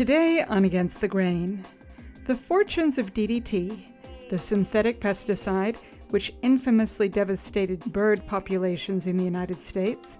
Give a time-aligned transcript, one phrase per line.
[0.00, 1.62] Today on Against the Grain,
[2.24, 3.82] the fortunes of DDT,
[4.30, 5.76] the synthetic pesticide
[6.08, 10.18] which infamously devastated bird populations in the United States,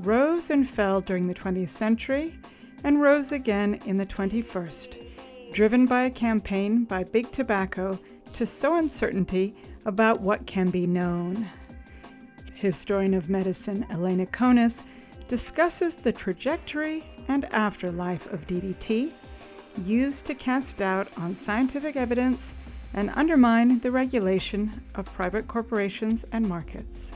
[0.00, 2.36] rose and fell during the 20th century
[2.82, 5.06] and rose again in the 21st,
[5.52, 7.96] driven by a campaign by Big Tobacco
[8.32, 9.54] to sow uncertainty
[9.86, 11.48] about what can be known.
[12.52, 14.82] Historian of medicine Elena Conis
[15.34, 19.10] discusses the trajectory and afterlife of DDT,
[19.84, 22.54] used to cast doubt on scientific evidence
[22.92, 27.14] and undermine the regulation of private corporations and markets.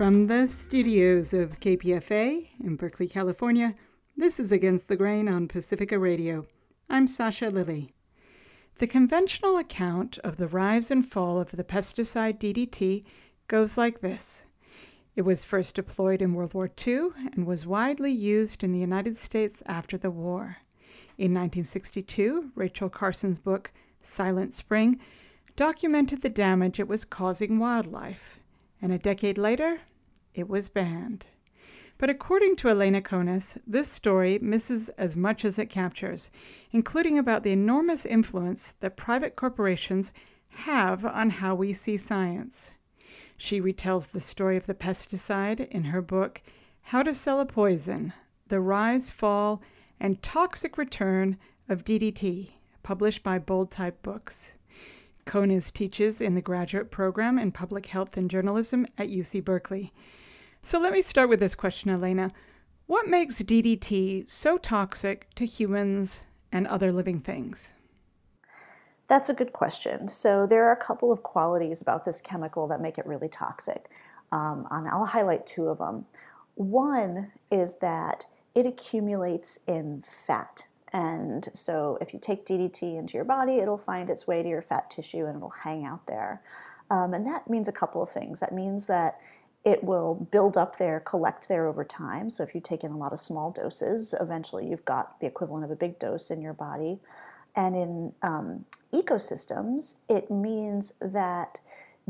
[0.00, 3.74] From the studios of KPFA in Berkeley, California,
[4.16, 6.46] this is Against the Grain on Pacifica Radio.
[6.88, 7.92] I'm Sasha Lilley.
[8.78, 13.04] The conventional account of the rise and fall of the pesticide DDT
[13.46, 14.44] goes like this.
[15.16, 19.18] It was first deployed in World War II and was widely used in the United
[19.18, 20.56] States after the war.
[21.18, 23.70] In 1962, Rachel Carson's book,
[24.00, 24.98] Silent Spring,
[25.56, 28.40] documented the damage it was causing wildlife,
[28.80, 29.78] and a decade later,
[30.40, 31.26] it was banned.
[31.98, 36.30] But according to Elena Conis, this story misses as much as it captures,
[36.72, 40.12] including about the enormous influence that private corporations
[40.48, 42.72] have on how we see science.
[43.36, 46.42] She retells the story of the pesticide in her book,
[46.82, 48.12] How to Sell a Poison
[48.48, 49.62] The Rise, Fall,
[50.00, 51.36] and Toxic Return
[51.68, 52.50] of DDT,
[52.82, 54.54] published by Bold Type Books.
[55.26, 59.92] Conis teaches in the graduate program in public health and journalism at UC Berkeley.
[60.62, 62.30] So let me start with this question, Elena.
[62.86, 67.72] What makes DDT so toxic to humans and other living things?
[69.08, 70.06] That's a good question.
[70.06, 73.90] So there are a couple of qualities about this chemical that make it really toxic.
[74.32, 76.04] Um, and I'll highlight two of them.
[76.54, 80.66] One is that it accumulates in fat.
[80.92, 84.62] And so if you take DDT into your body, it'll find its way to your
[84.62, 86.42] fat tissue and it'll hang out there.
[86.90, 88.40] Um, and that means a couple of things.
[88.40, 89.20] That means that
[89.64, 92.30] it will build up there, collect there over time.
[92.30, 95.64] So if you take in a lot of small doses, eventually you've got the equivalent
[95.64, 96.98] of a big dose in your body.
[97.54, 101.60] And in um, ecosystems, it means that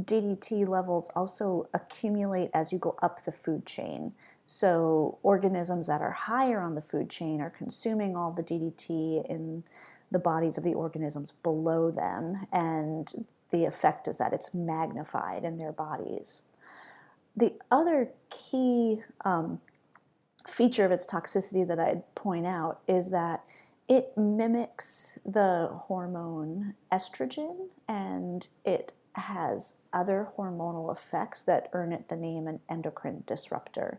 [0.00, 4.12] DDT levels also accumulate as you go up the food chain.
[4.46, 9.64] So organisms that are higher on the food chain are consuming all the DDT in
[10.10, 15.56] the bodies of the organisms below them, and the effect is that it's magnified in
[15.56, 16.42] their bodies.
[17.36, 19.60] The other key um,
[20.46, 23.44] feature of its toxicity that I'd point out is that
[23.88, 32.16] it mimics the hormone estrogen and it has other hormonal effects that earn it the
[32.16, 33.98] name an endocrine disruptor.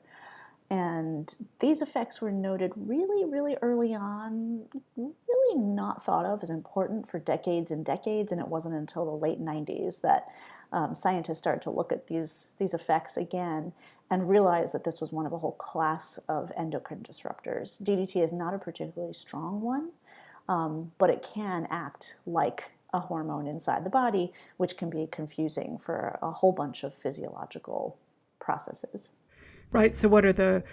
[0.69, 4.63] And these effects were noted really, really early on,
[4.95, 8.31] really not thought of as important for decades and decades.
[8.31, 10.27] And it wasn't until the late 90s that
[10.71, 13.73] um, scientists started to look at these, these effects again
[14.09, 17.81] and realize that this was one of a whole class of endocrine disruptors.
[17.81, 19.89] DDT is not a particularly strong one,
[20.49, 25.79] um, but it can act like a hormone inside the body, which can be confusing
[25.83, 27.97] for a whole bunch of physiological
[28.39, 29.09] processes.
[29.71, 29.95] Right.
[29.95, 30.63] So, what are the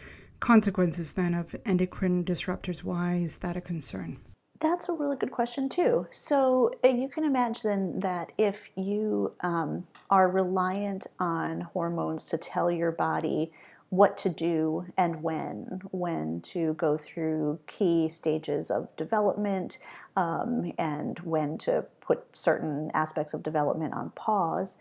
[0.41, 2.83] consequences then of endocrine disruptors?
[2.83, 4.19] Why is that a concern?
[4.61, 6.09] That's a really good question, too.
[6.11, 12.71] So, uh, you can imagine that if you um, are reliant on hormones to tell
[12.71, 13.53] your body
[13.91, 19.79] what to do and when, when to go through key stages of development,
[20.17, 24.77] um, and when to put certain aspects of development on pause.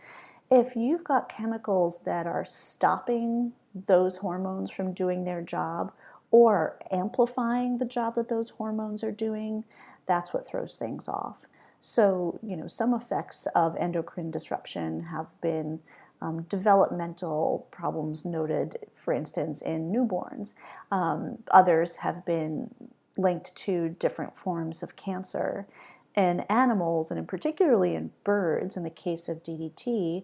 [0.49, 3.53] If you've got chemicals that are stopping
[3.85, 5.91] those hormones from doing their job
[6.31, 9.63] or amplifying the job that those hormones are doing,
[10.05, 11.45] that's what throws things off.
[11.79, 15.79] So, you know, some effects of endocrine disruption have been
[16.21, 20.53] um, developmental problems noted, for instance, in newborns.
[20.91, 22.73] Um, others have been
[23.17, 25.67] linked to different forms of cancer.
[26.15, 30.23] In animals, and in particularly in birds, in the case of DDT,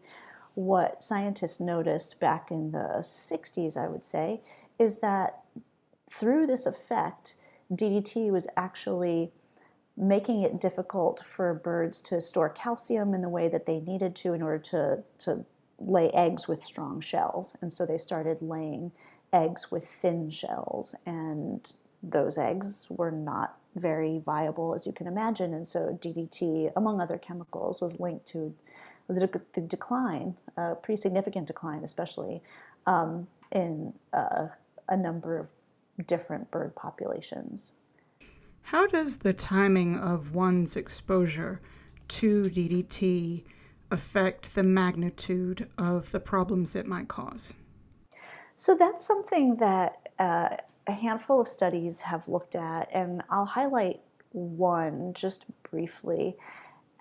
[0.56, 4.42] what scientists noticed back in the 60s, I would say,
[4.80, 5.42] is that
[6.10, 7.36] through this effect,
[7.72, 9.32] DDT was actually
[9.96, 14.34] making it difficult for birds to store calcium in the way that they needed to
[14.34, 15.46] in order to, to
[15.80, 17.56] lay eggs with strong shells.
[17.62, 18.92] And so they started laying
[19.32, 20.96] eggs with thin shells.
[21.06, 21.72] And
[22.02, 25.54] those eggs were not very viable, as you can imagine.
[25.54, 28.54] And so DDT, among other chemicals, was linked to
[29.08, 32.42] the, the decline, a pretty significant decline, especially
[32.86, 34.48] um, in uh,
[34.88, 35.48] a number of
[36.08, 37.74] different bird populations.
[38.64, 41.62] How does the timing of one's exposure
[42.08, 43.44] to DDT
[43.92, 47.54] affect the magnitude of the problems it might cause?
[48.56, 50.58] So that's something that uh,
[50.88, 54.02] a handful of studies have looked at, and I'll highlight
[54.32, 56.38] one just briefly.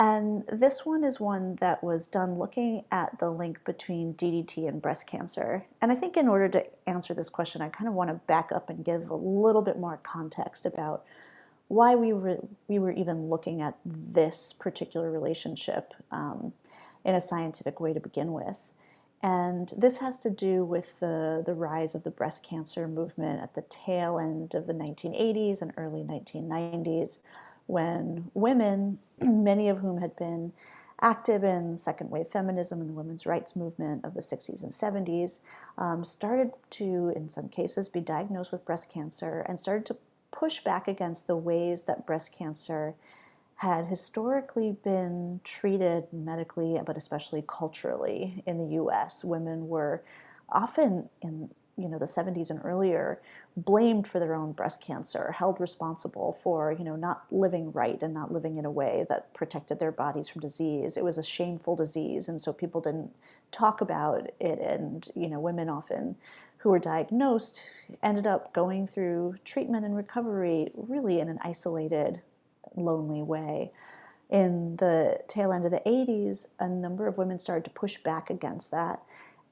[0.03, 4.83] And this one is one that was done looking at the link between DDT and
[4.83, 5.65] breast cancer.
[5.81, 8.51] And I think in order to answer this question, I kind of want to back
[8.51, 11.05] up and give a little bit more context about
[11.69, 16.53] why we were, we were even looking at this particular relationship um,
[17.05, 18.57] in a scientific way to begin with.
[19.23, 23.55] And this has to do with the, the rise of the breast cancer movement at
[23.55, 27.19] the tail end of the 1980s and early 1990s,
[27.67, 30.53] when women, many of whom had been
[31.01, 35.41] active in second wave feminism and the women's rights movement of the 60s and 70s,
[35.77, 39.97] um, started to, in some cases, be diagnosed with breast cancer and started to
[40.31, 42.95] push back against the ways that breast cancer
[43.57, 49.25] had historically been treated medically, but especially culturally in the U.S.
[49.25, 50.03] Women were
[50.49, 53.21] often in you know the 70s and earlier
[53.57, 58.15] blamed for their own breast cancer, held responsible for you know not living right and
[58.15, 60.97] not living in a way that protected their bodies from disease.
[60.97, 63.11] It was a shameful disease, and so people didn't
[63.51, 64.59] talk about it.
[64.59, 66.17] And you know women often
[66.59, 67.61] who were diagnosed
[68.03, 72.21] ended up going through treatment and recovery really in an isolated
[72.77, 73.73] lonely way.
[74.31, 78.31] In the tail end of the 80s, a number of women started to push back
[78.31, 79.03] against that.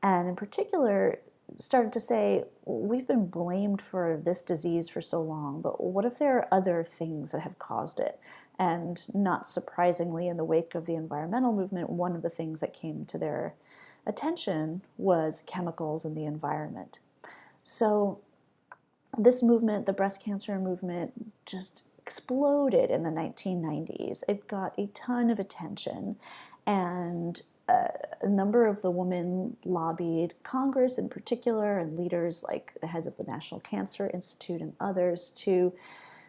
[0.02, 1.18] And in particular,
[1.58, 6.18] started to say, we've been blamed for this disease for so long, but what if
[6.18, 8.18] there are other things that have caused it?
[8.58, 12.74] And not surprisingly, in the wake of the environmental movement, one of the things that
[12.74, 13.54] came to their
[14.06, 16.98] attention was chemicals in the environment.
[17.62, 18.20] So,
[19.16, 21.12] this movement, the breast cancer movement,
[21.46, 24.22] just exploded in the 1990s.
[24.28, 26.16] It got a ton of attention,
[26.66, 27.40] and
[28.22, 33.16] a number of the women lobbied Congress in particular and leaders like the heads of
[33.16, 35.72] the National Cancer Institute and others to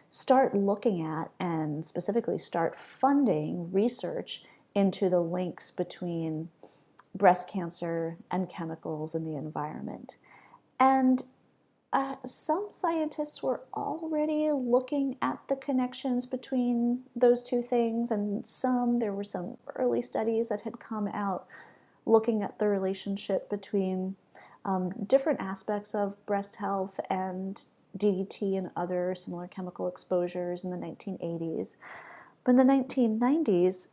[0.08, 4.42] start looking at and specifically start funding research
[4.74, 6.48] into the links between
[7.14, 10.16] breast cancer and chemicals in the environment.
[10.80, 11.24] And
[11.92, 18.96] uh, some scientists were already looking at the connections between those two things, and some,
[18.96, 21.46] there were some early studies that had come out
[22.06, 24.16] looking at the relationship between
[24.64, 27.64] um, different aspects of breast health and
[27.98, 31.76] DDT and other similar chemical exposures in the 1980s.
[32.44, 33.88] But in the 1990s,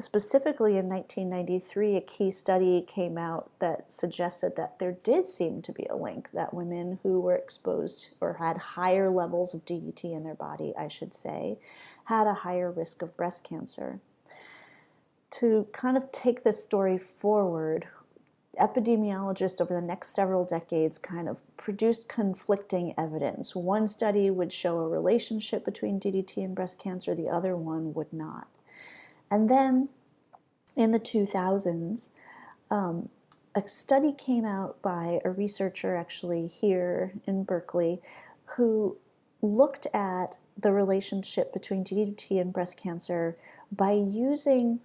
[0.00, 5.72] specifically in 1993, a key study came out that suggested that there did seem to
[5.72, 10.24] be a link that women who were exposed or had higher levels of DDT in
[10.24, 11.58] their body, I should say,
[12.04, 14.00] had a higher risk of breast cancer.
[15.30, 17.88] To kind of take this story forward,
[18.60, 23.54] epidemiologists over the next several decades kind of produced conflicting evidence.
[23.54, 28.12] One study would show a relationship between DDT and breast cancer, the other one would
[28.12, 28.48] not.
[29.30, 29.88] And then
[30.76, 32.08] in the 2000s,
[32.70, 33.08] um,
[33.54, 38.00] a study came out by a researcher actually here in Berkeley
[38.56, 38.96] who
[39.40, 43.36] looked at the relationship between DDT and breast cancer
[43.72, 44.80] by using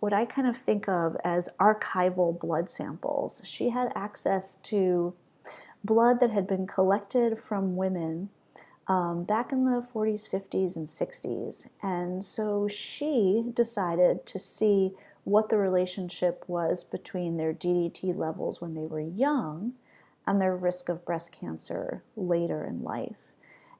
[0.00, 3.42] what I kind of think of as archival blood samples.
[3.44, 5.14] She had access to
[5.84, 8.30] blood that had been collected from women
[8.90, 11.68] um, back in the 40s, 50s, and 60s.
[11.80, 18.74] And so she decided to see what the relationship was between their DDT levels when
[18.74, 19.74] they were young
[20.26, 23.14] and their risk of breast cancer later in life.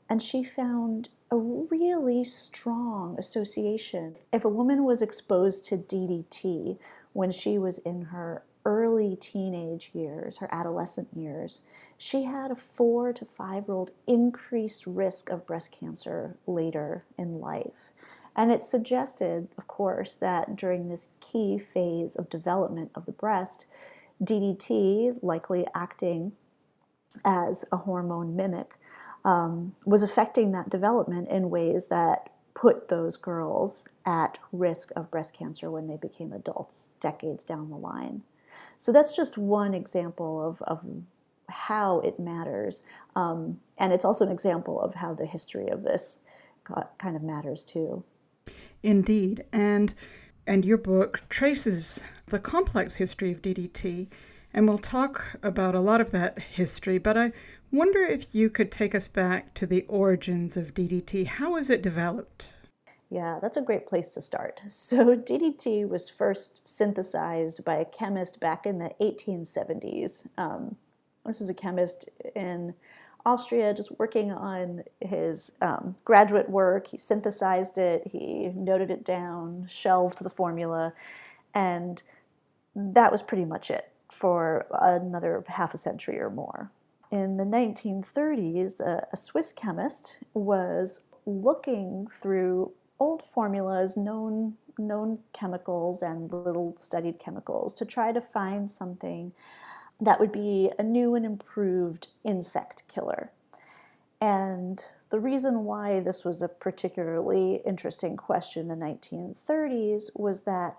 [0.08, 4.14] And she found a really strong association.
[4.32, 6.78] If a woman was exposed to DDT
[7.14, 11.62] when she was in her early teenage years, her adolescent years,
[12.02, 17.40] she had a four to five year old increased risk of breast cancer later in
[17.40, 17.92] life.
[18.34, 23.66] And it suggested, of course, that during this key phase of development of the breast,
[24.24, 26.32] DDT, likely acting
[27.22, 28.78] as a hormone mimic,
[29.22, 35.34] um, was affecting that development in ways that put those girls at risk of breast
[35.34, 38.22] cancer when they became adults decades down the line.
[38.78, 40.82] So that's just one example of, of
[41.50, 42.82] how it matters.
[43.16, 46.20] Um, and it's also an example of how the history of this
[46.98, 48.04] kind of matters too.
[48.82, 49.44] Indeed.
[49.52, 49.94] And
[50.46, 54.08] and your book traces the complex history of DDT,
[54.54, 56.98] and we'll talk about a lot of that history.
[56.98, 57.32] But I
[57.70, 61.26] wonder if you could take us back to the origins of DDT.
[61.26, 62.52] How was it developed?
[63.10, 64.60] Yeah, that's a great place to start.
[64.68, 70.26] So, DDT was first synthesized by a chemist back in the 1870s.
[70.38, 70.76] Um,
[71.26, 72.74] this was a chemist in
[73.26, 76.88] Austria, just working on his um, graduate work.
[76.88, 80.94] He synthesized it, he noted it down, shelved the formula,
[81.54, 82.02] and
[82.74, 86.70] that was pretty much it for another half a century or more.
[87.10, 96.00] In the 1930s, a, a Swiss chemist was looking through old formulas, known known chemicals
[96.00, 99.30] and little studied chemicals to try to find something
[100.00, 103.30] that would be a new and improved insect killer.
[104.20, 110.76] And the reason why this was a particularly interesting question in the 1930s was that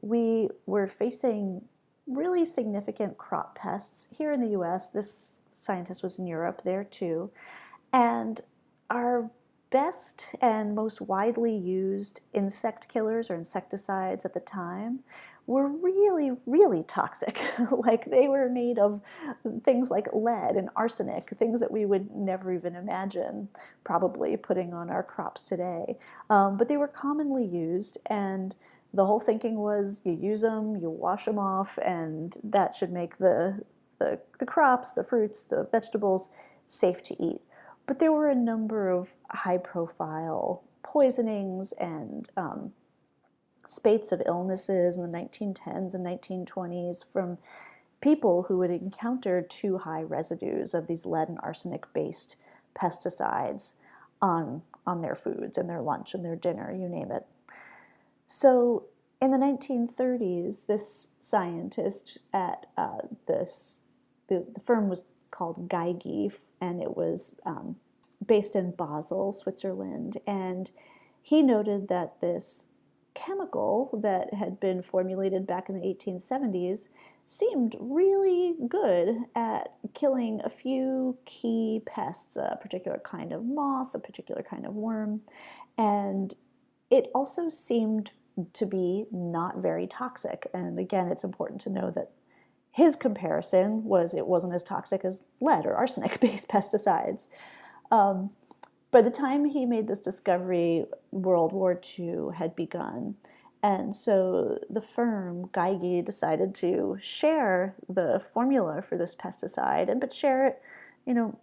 [0.00, 1.62] we were facing
[2.06, 4.88] really significant crop pests here in the US.
[4.88, 7.30] This scientist was in Europe there too.
[7.92, 8.40] And
[8.90, 9.30] our
[9.72, 15.00] best and most widely used insect killers or insecticides at the time
[15.46, 17.42] were really, really toxic.
[17.70, 19.00] like they were made of
[19.64, 23.48] things like lead and arsenic, things that we would never even imagine
[23.82, 25.96] probably putting on our crops today.
[26.30, 28.54] Um, but they were commonly used, and
[28.94, 33.18] the whole thinking was you use them, you wash them off, and that should make
[33.18, 33.62] the,
[33.98, 36.28] the, the crops, the fruits, the vegetables
[36.66, 37.40] safe to eat.
[37.86, 42.72] But there were a number of high profile poisonings and um,
[43.66, 47.38] spates of illnesses in the 1910s and 1920s from
[48.00, 52.36] people who had encountered too high residues of these lead and arsenic based
[52.74, 53.74] pesticides
[54.20, 57.26] on, on their foods and their lunch and their dinner, you name it.
[58.26, 58.84] So
[59.20, 63.78] in the 1930s, this scientist at uh, this,
[64.28, 67.76] the, the firm was called Geigy, and it was um,
[68.24, 70.18] based in Basel, Switzerland.
[70.26, 70.70] And
[71.20, 72.66] he noted that this
[73.14, 76.88] chemical that had been formulated back in the 1870s
[77.24, 83.98] seemed really good at killing a few key pests, a particular kind of moth, a
[83.98, 85.20] particular kind of worm,
[85.76, 86.34] and
[86.90, 88.10] it also seemed
[88.52, 90.46] to be not very toxic.
[90.52, 92.10] And again, it's important to know that
[92.72, 97.28] his comparison was it wasn't as toxic as lead or arsenic based pesticides.
[97.90, 98.30] Um,
[98.90, 103.14] by the time he made this discovery, World War II had begun.
[103.62, 110.12] And so the firm, Geigy, decided to share the formula for this pesticide, and but
[110.12, 110.62] share it,
[111.06, 111.38] you know,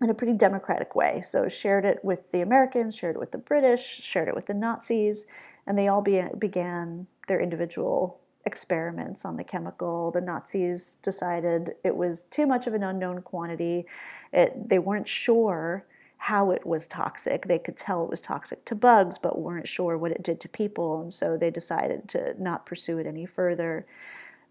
[0.00, 1.22] in a pretty democratic way.
[1.26, 4.54] So shared it with the Americans, shared it with the British, shared it with the
[4.54, 5.26] Nazis,
[5.66, 10.10] and they all be, began their individual experiments on the chemical.
[10.10, 13.86] The Nazis decided it was too much of an unknown quantity.
[14.32, 15.84] It, they weren't sure
[16.24, 17.46] how it was toxic.
[17.46, 20.48] They could tell it was toxic to bugs, but weren't sure what it did to
[20.48, 23.86] people, and so they decided to not pursue it any further.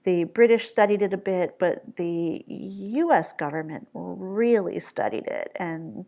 [0.04, 6.06] The British studied it a bit, but the US government really studied it, and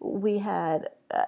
[0.00, 1.24] we had, uh,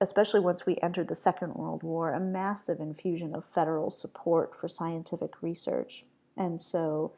[0.00, 4.68] especially once we entered the Second World War, a massive infusion of federal support for
[4.68, 6.04] scientific research.
[6.36, 7.12] And so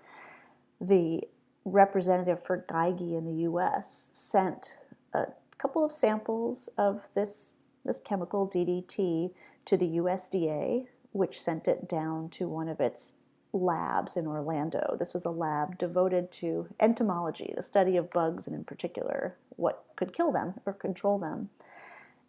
[0.81, 1.23] the
[1.65, 4.79] representative for Geigy in the US sent
[5.13, 5.27] a
[5.59, 7.53] couple of samples of this,
[7.85, 9.31] this chemical DDT
[9.67, 13.15] to the USDA, which sent it down to one of its
[13.53, 14.97] labs in Orlando.
[14.99, 19.85] This was a lab devoted to entomology, the study of bugs, and in particular, what
[19.97, 21.51] could kill them or control them.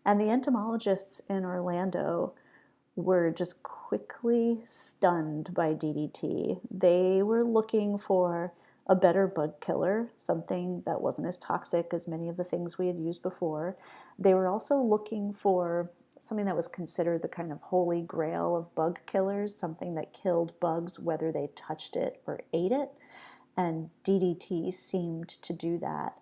[0.05, 2.33] And the entomologists in Orlando
[2.95, 6.59] were just quickly stunned by DDT.
[6.69, 8.53] They were looking for
[8.87, 12.87] a better bug killer, something that wasn't as toxic as many of the things we
[12.87, 13.77] had used before.
[14.17, 18.73] They were also looking for something that was considered the kind of holy grail of
[18.75, 22.89] bug killers, something that killed bugs whether they touched it or ate it.
[23.57, 26.17] And DDT seemed to do that.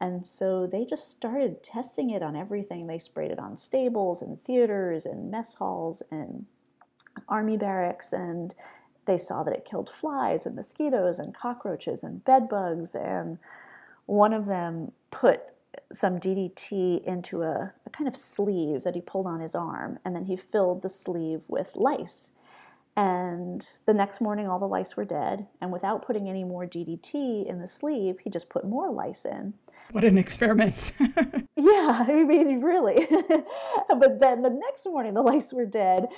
[0.00, 2.86] And so they just started testing it on everything.
[2.86, 6.46] They sprayed it on stables and theaters and mess halls and
[7.28, 8.54] army barracks and
[9.08, 12.94] they saw that it killed flies and mosquitoes and cockroaches and bed bugs.
[12.94, 13.38] And
[14.06, 15.40] one of them put
[15.92, 20.14] some DDT into a, a, kind of sleeve that he pulled on his arm, and
[20.14, 22.30] then he filled the sleeve with lice.
[22.96, 25.46] And the next morning, all the lice were dead.
[25.60, 29.54] And without putting any more DDT in the sleeve, he just put more lice in.
[29.92, 30.92] What an experiment.
[31.56, 33.06] yeah, I mean, really.
[33.88, 36.08] but then the next morning, the lice were dead.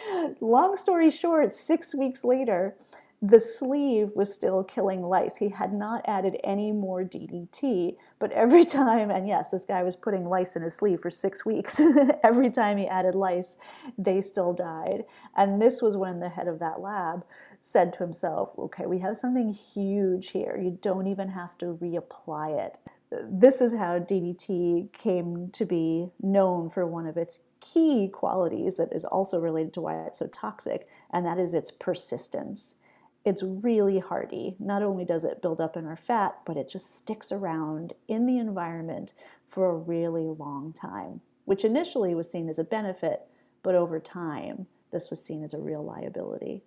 [0.41, 2.75] Long story short, six weeks later,
[3.23, 5.37] the sleeve was still killing lice.
[5.37, 9.95] He had not added any more DDT, but every time, and yes, this guy was
[9.95, 11.81] putting lice in his sleeve for six weeks.
[12.25, 13.57] every time he added lice,
[13.99, 15.05] they still died.
[15.37, 17.25] And this was when the head of that lab
[17.63, 20.59] said to himself, okay, we have something huge here.
[20.61, 22.79] You don't even have to reapply it.
[23.11, 28.93] This is how DDT came to be known for one of its key qualities that
[28.93, 32.77] is also related to why it's so toxic, and that is its persistence
[33.25, 34.57] it's really hardy.
[34.59, 38.27] Not only does it build up in our fat, but it just sticks around in
[38.27, 39.13] the environment
[39.49, 43.23] for a really long time, which initially was seen as a benefit,
[43.63, 46.63] but over time, this was seen as a real liability.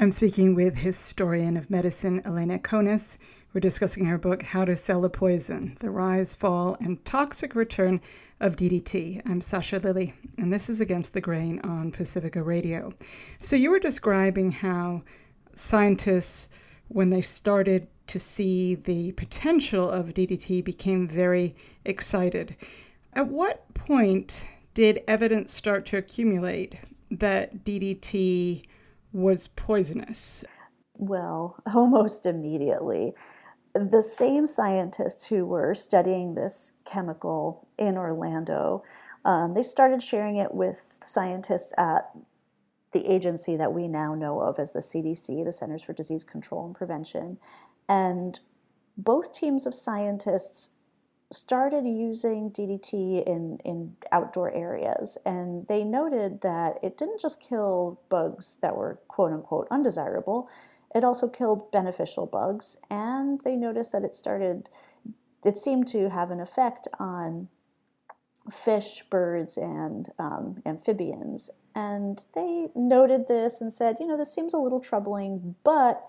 [0.00, 3.18] I'm speaking with historian of medicine Elena Conis.
[3.52, 8.00] We're discussing her book, How to Sell a Poison The Rise, Fall, and Toxic Return
[8.38, 9.22] of DDT.
[9.26, 12.92] I'm Sasha Lilley, and this is Against the Grain on Pacifica Radio.
[13.40, 15.02] So, you were describing how
[15.56, 16.48] scientists,
[16.86, 22.54] when they started to see the potential of DDT, became very excited.
[23.14, 26.76] At what point did evidence start to accumulate
[27.10, 28.62] that DDT
[29.12, 30.44] was poisonous?
[30.94, 33.14] Well, almost immediately.
[33.74, 38.82] The same scientists who were studying this chemical in Orlando,
[39.24, 42.10] um, they started sharing it with scientists at
[42.92, 46.66] the agency that we now know of as the CDC, the Centers for Disease Control
[46.66, 47.38] and Prevention.
[47.88, 48.40] And
[48.96, 50.70] both teams of scientists
[51.30, 58.00] started using DDT in, in outdoor areas, and they noted that it didn't just kill
[58.08, 60.48] bugs that were quote unquote undesirable,
[60.94, 64.70] it also killed beneficial bugs, and they noticed that it started,
[65.44, 67.48] it seemed to have an effect on
[68.50, 71.50] fish, birds, and um, amphibians.
[71.74, 76.04] And they noted this and said, you know, this seems a little troubling, but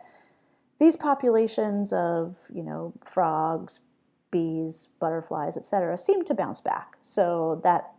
[0.80, 3.82] these populations of, you know, frogs,
[4.32, 6.98] bees, butterflies, etc., seem to bounce back.
[7.02, 7.92] So that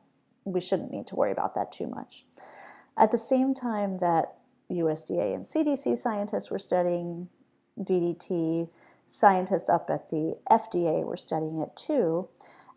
[0.45, 2.25] we shouldn't need to worry about that too much.
[2.97, 4.35] At the same time that
[4.71, 7.29] USDA and CDC scientists were studying
[7.79, 8.69] DDT,
[9.07, 12.29] scientists up at the FDA were studying it too,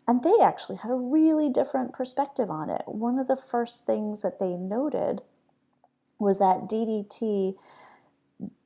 [0.06, 2.82] and they actually had a really different perspective on it.
[2.86, 5.22] One of the first things that they noted
[6.18, 7.54] was that DDT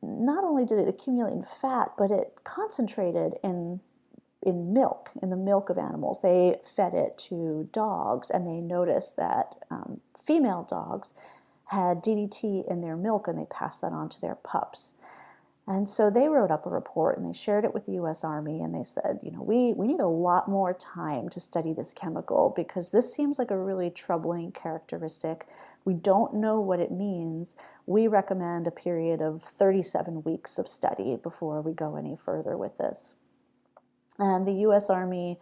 [0.03, 3.81] not only did it accumulate in fat, but it concentrated in
[4.43, 6.21] in milk, in the milk of animals.
[6.23, 11.15] They fed it to dogs, and they noticed that um, female dogs
[11.67, 14.93] had DDT in their milk, and they passed that on to their pups.
[15.69, 18.63] And so they wrote up a report and they shared it with the US Army
[18.63, 21.93] and they said, you know, we, we need a lot more time to study this
[21.93, 25.47] chemical because this seems like a really troubling characteristic.
[25.85, 27.55] We don't know what it means.
[27.85, 32.79] We recommend a period of 37 weeks of study before we go any further with
[32.79, 33.15] this.
[34.19, 35.39] And the US Army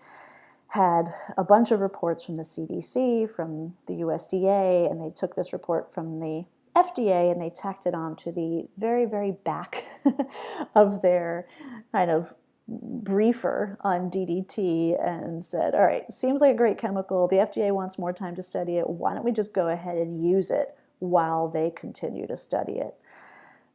[0.68, 5.52] had a bunch of reports from the CDC, from the USDA, and they took this
[5.52, 6.44] report from the
[6.76, 9.84] FDA and they tacked it on to the very, very back
[10.74, 11.46] of their
[11.92, 12.34] kind of
[12.68, 17.28] briefer on DDT and said, All right, seems like a great chemical.
[17.28, 18.90] The FDA wants more time to study it.
[18.90, 22.94] Why don't we just go ahead and use it while they continue to study it?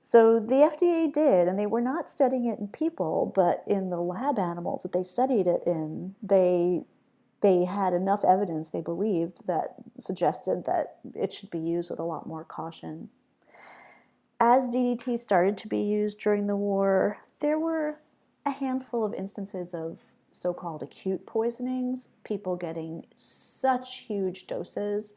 [0.01, 4.01] So the FDA did, and they were not studying it in people, but in the
[4.01, 6.83] lab animals that they studied it in, they
[7.41, 12.03] they had enough evidence they believed that suggested that it should be used with a
[12.03, 13.09] lot more caution.
[14.39, 17.97] As DDT started to be used during the war, there were
[18.45, 25.15] a handful of instances of so called acute poisonings, people getting such huge doses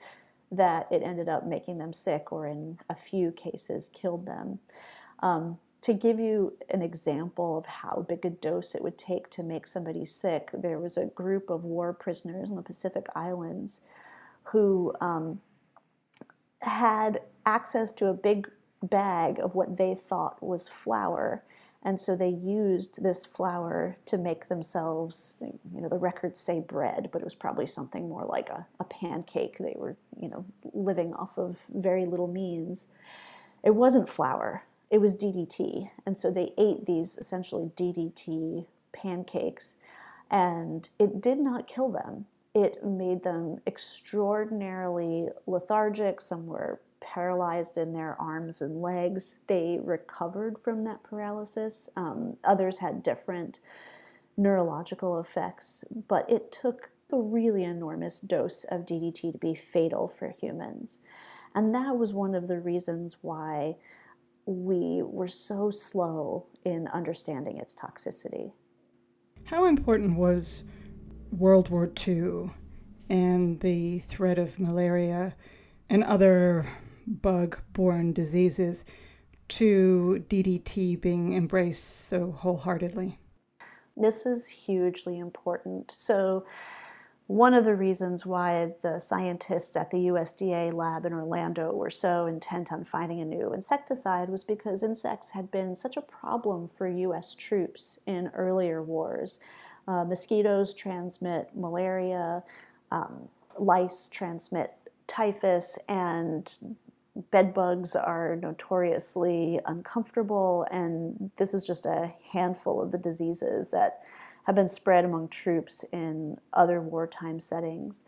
[0.50, 4.58] that it ended up making them sick or, in a few cases, killed them.
[5.20, 9.42] Um, to give you an example of how big a dose it would take to
[9.42, 13.82] make somebody sick, there was a group of war prisoners on the Pacific Islands
[14.44, 15.40] who um,
[16.60, 18.50] had access to a big
[18.82, 21.42] bag of what they thought was flour
[21.84, 27.10] and so they used this flour to make themselves, you know, the records say bread,
[27.12, 29.58] but it was probably something more like a, a pancake.
[29.58, 32.86] They were, you know, living off of very little means.
[33.62, 35.90] It wasn't flour, it was DDT.
[36.06, 39.74] And so they ate these essentially DDT pancakes,
[40.30, 42.24] and it did not kill them.
[42.54, 46.20] It made them extraordinarily lethargic.
[46.20, 49.36] Some were paralyzed in their arms and legs.
[49.46, 51.88] They recovered from that paralysis.
[51.96, 53.60] Um, others had different
[54.36, 60.34] neurological effects, but it took a really enormous dose of DDT to be fatal for
[60.40, 60.98] humans.
[61.54, 63.76] And that was one of the reasons why
[64.46, 68.52] we were so slow in understanding its toxicity.
[69.44, 70.64] How important was
[71.30, 72.50] World War II
[73.08, 75.34] and the threat of malaria
[75.88, 76.66] and other
[77.06, 78.84] bug borne diseases
[79.48, 83.18] to DDT being embraced so wholeheartedly?
[83.96, 85.92] This is hugely important.
[85.92, 86.44] So,
[87.26, 92.26] one of the reasons why the scientists at the USDA lab in Orlando were so
[92.26, 96.86] intent on finding a new insecticide was because insects had been such a problem for
[96.86, 99.38] US troops in earlier wars.
[99.88, 102.42] Uh, mosquitoes transmit malaria,
[102.90, 104.74] um, lice transmit
[105.06, 106.76] typhus, and
[107.30, 110.66] bed bugs are notoriously uncomfortable.
[110.70, 114.00] And this is just a handful of the diseases that
[114.44, 118.04] have been spread among troops in other wartime settings.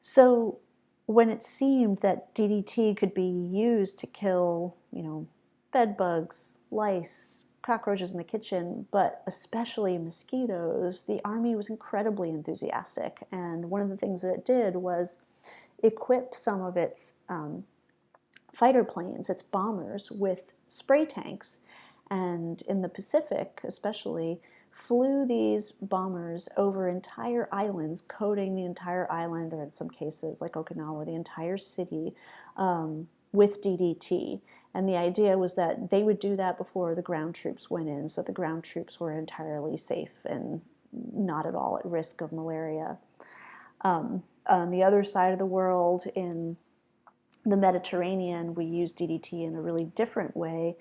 [0.00, 0.58] So
[1.06, 5.26] when it seemed that DDT could be used to kill, you know,
[5.72, 13.26] bed bugs, lice, cockroaches in the kitchen, but especially mosquitoes, the army was incredibly enthusiastic.
[13.30, 15.18] And one of the things that it did was
[15.82, 17.64] equip some of its um,
[18.52, 21.58] fighter planes, its bombers, with spray tanks.
[22.10, 24.40] And in the Pacific, especially,
[24.72, 30.52] flew these bombers over entire islands, coating the entire island, or in some cases, like
[30.52, 32.14] Okinawa, the entire city,
[32.56, 34.40] um, with DDT.
[34.74, 38.08] And the idea was that they would do that before the ground troops went in,
[38.08, 40.60] so the ground troops were entirely safe and
[40.92, 42.98] not at all at risk of malaria.
[43.82, 46.56] Um, on the other side of the world, in
[47.50, 50.76] the Mediterranean, we use DDT in a really different way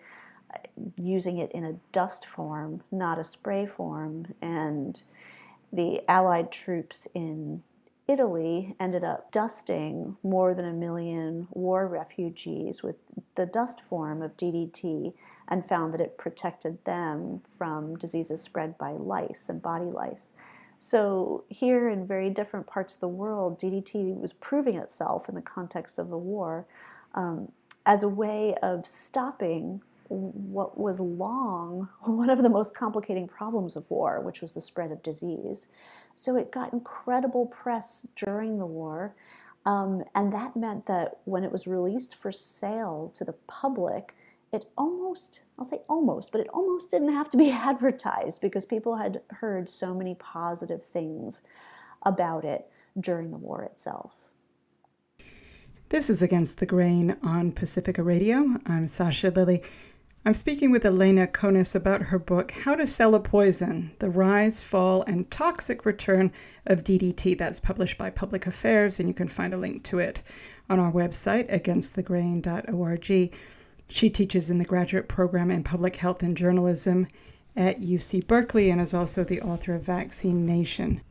[0.95, 4.33] using it in a dust form, not a spray form.
[4.41, 5.01] And
[5.71, 7.63] the Allied troops in
[8.07, 12.95] Italy ended up dusting more than a million war refugees with
[13.35, 15.13] the dust form of DDT
[15.49, 20.33] and found that it protected them from diseases spread by lice and body lice.
[20.79, 25.41] So, here in very different parts of the world, DDT was proving itself in the
[25.41, 26.65] context of the war
[27.15, 27.51] um,
[27.85, 33.89] as a way of stopping what was long one of the most complicating problems of
[33.89, 35.67] war, which was the spread of disease.
[36.15, 39.13] So it got incredible press during the war.
[39.65, 44.15] Um, and that meant that when it was released for sale to the public,
[44.51, 48.95] it almost, I'll say almost, but it almost didn't have to be advertised because people
[48.95, 51.41] had heard so many positive things
[52.03, 54.13] about it during the war itself.
[55.89, 58.57] This is Against the Grain on Pacifica Radio.
[58.65, 59.63] I'm Sasha Lilley.
[60.25, 64.59] I'm speaking with Elena Conis about her book, How to Sell a Poison The Rise,
[64.59, 66.33] Fall, and Toxic Return
[66.65, 67.37] of DDT.
[67.37, 70.21] That's published by Public Affairs, and you can find a link to it
[70.69, 73.31] on our website, againstthegrain.org.
[73.87, 77.07] She teaches in the graduate program in public health and journalism
[77.55, 81.01] at UC Berkeley and is also the author of Vaccine Nation.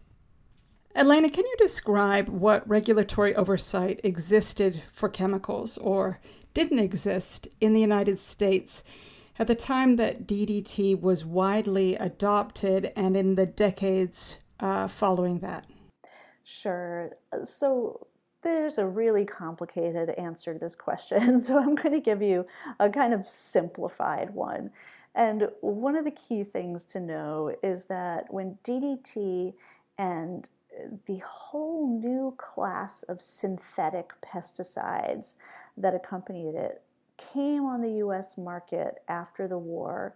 [0.95, 6.21] Elena, can you describe what regulatory oversight existed for chemicals or
[6.55, 8.83] didn't exist in the United States
[9.39, 15.67] at the time that DDT was widely adopted and in the decades uh, following that?
[16.45, 17.11] Sure.
[17.43, 18.07] So
[18.46, 22.46] there's a really complicated answer to this question, so I'm going to give you
[22.78, 24.70] a kind of simplified one.
[25.14, 29.54] And one of the key things to know is that when DDT
[29.98, 30.48] and
[31.06, 35.37] the whole new class of synthetic pesticides
[35.78, 36.82] that accompanied it
[37.16, 40.14] came on the US market after the war,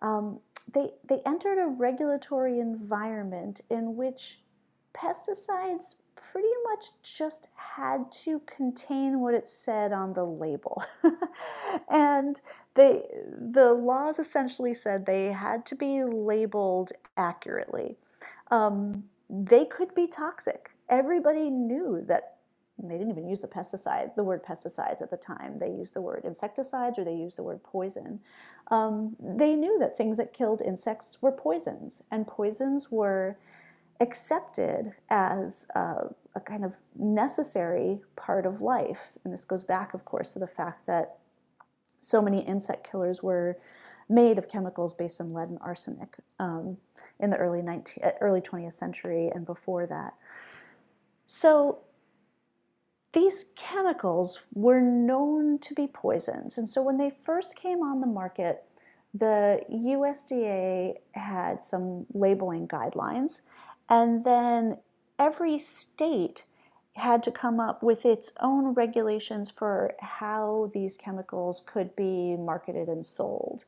[0.00, 0.40] um,
[0.72, 4.40] they, they entered a regulatory environment in which
[4.94, 5.94] pesticides
[6.32, 10.82] pretty much just had to contain what it said on the label.
[11.90, 12.40] and
[12.74, 13.04] they,
[13.52, 17.96] the laws essentially said they had to be labeled accurately.
[18.50, 20.70] Um, they could be toxic.
[20.88, 22.36] Everybody knew that
[22.80, 25.58] they didn't even use the pesticide, the word pesticides at the time.
[25.58, 28.20] They used the word insecticides or they used the word poison.
[28.70, 33.36] Um, they knew that things that killed insects were poisons, and poisons were
[34.00, 36.14] accepted as a,
[36.46, 39.10] kind of necessary part of life.
[39.24, 41.16] And this goes back, of course, to the fact that
[41.98, 43.58] so many insect killers were
[44.08, 46.76] made of chemicals based on lead and arsenic um,
[47.18, 50.14] in the early 19, early 20th century and before that.
[51.26, 51.80] So
[53.12, 56.56] these chemicals were known to be poisons.
[56.56, 58.64] And so when they first came on the market,
[59.14, 63.40] the USDA had some labeling guidelines,
[63.88, 64.78] and then
[65.18, 66.44] every state
[66.94, 72.88] had to come up with its own regulations for how these chemicals could be marketed
[72.88, 73.64] and sold.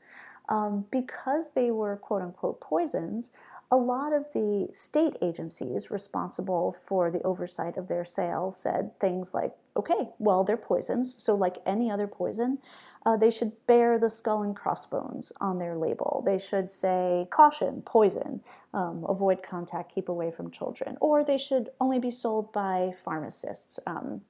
[0.49, 3.31] Um, because they were quote unquote poisons,
[3.71, 9.33] a lot of the state agencies responsible for the oversight of their sale said things
[9.33, 12.59] like, okay, well, they're poisons, so like any other poison,
[13.07, 16.23] uh, they should bear the skull and crossbones on their label.
[16.27, 18.43] They should say, caution, poison,
[18.75, 20.99] um, avoid contact, keep away from children.
[21.01, 24.21] Or they should only be sold by pharmacists um,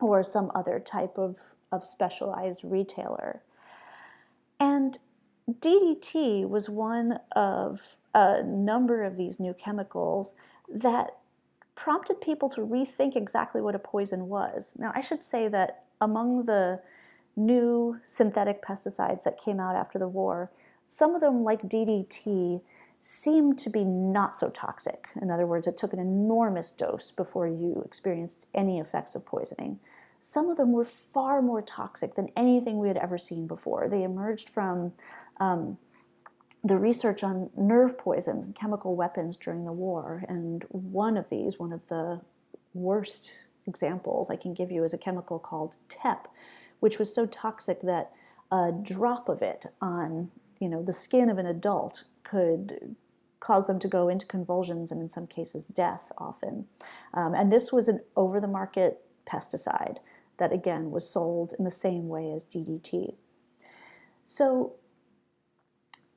[0.00, 1.36] or some other type of,
[1.72, 3.42] of specialized retailer.
[4.60, 4.98] And
[5.50, 7.80] DDT was one of
[8.14, 10.32] a number of these new chemicals
[10.68, 11.16] that
[11.74, 14.74] prompted people to rethink exactly what a poison was.
[14.78, 16.80] Now, I should say that among the
[17.36, 20.50] new synthetic pesticides that came out after the war,
[20.86, 22.60] some of them, like DDT,
[23.00, 25.08] seemed to be not so toxic.
[25.20, 29.78] In other words, it took an enormous dose before you experienced any effects of poisoning.
[30.20, 33.88] Some of them were far more toxic than anything we had ever seen before.
[33.90, 34.92] They emerged from
[35.38, 35.76] um,
[36.64, 40.24] the research on nerve poisons and chemical weapons during the war.
[40.26, 42.22] And one of these, one of the
[42.72, 46.26] worst examples I can give you, is a chemical called TEP,
[46.84, 48.12] which was so toxic that
[48.52, 52.94] a drop of it on you know the skin of an adult could
[53.40, 56.66] cause them to go into convulsions and in some cases death often.
[57.14, 59.96] Um, and this was an over-the-market pesticide
[60.36, 63.14] that again was sold in the same way as DDT.
[64.22, 64.74] So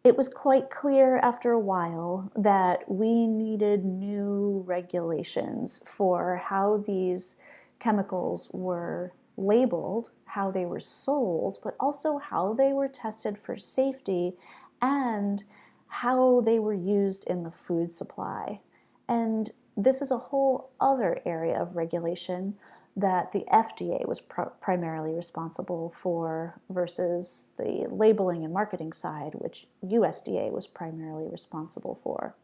[0.04, 7.38] it was quite clear after a while that we needed new regulations for how these
[7.80, 14.34] chemicals were labeled, how they were sold, but also how they were tested for safety
[14.82, 15.44] and
[15.88, 18.60] how they were used in the food supply.
[19.08, 22.56] And this is a whole other area of regulation
[22.96, 29.68] that the FDA was pr- primarily responsible for versus the labeling and marketing side, which
[29.86, 32.36] USDA was primarily responsible for.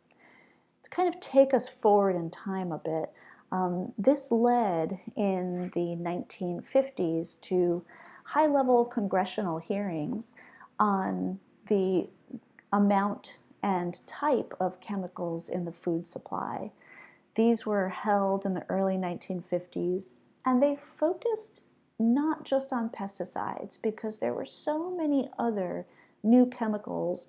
[0.84, 3.12] To kind of take us forward in time a bit,
[3.54, 7.86] um, this led in the 1950s to
[8.24, 10.34] high level congressional hearings
[10.80, 12.10] on the
[12.74, 16.72] amount and type of chemicals in the food supply.
[17.36, 21.62] These were held in the early 1950s and they focused
[22.00, 25.86] not just on pesticides because there were so many other
[26.24, 27.28] new chemicals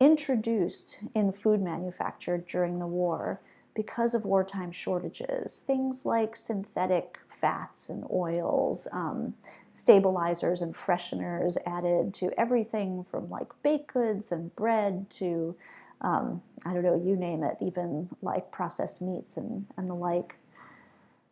[0.00, 3.40] introduced in food manufacture during the war
[3.78, 5.62] because of wartime shortages.
[5.64, 9.34] Things like synthetic fats and oils, um,
[9.70, 15.54] stabilizers and fresheners added to everything from like baked goods and bread to,
[16.00, 20.34] um, I don't know, you name it, even like processed meats and, and the like.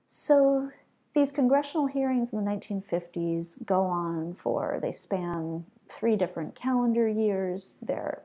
[0.07, 0.71] So
[1.15, 7.77] these congressional hearings in the 1950s go on for, they span three different calendar years.
[7.83, 8.23] They're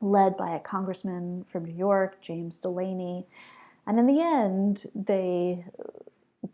[0.00, 3.26] led by a congressman from New York, James Delaney.
[3.86, 5.64] And in the end, they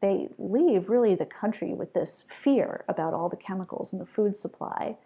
[0.00, 4.36] they leave really the country with this fear about all the chemicals in the food
[4.36, 4.96] supply.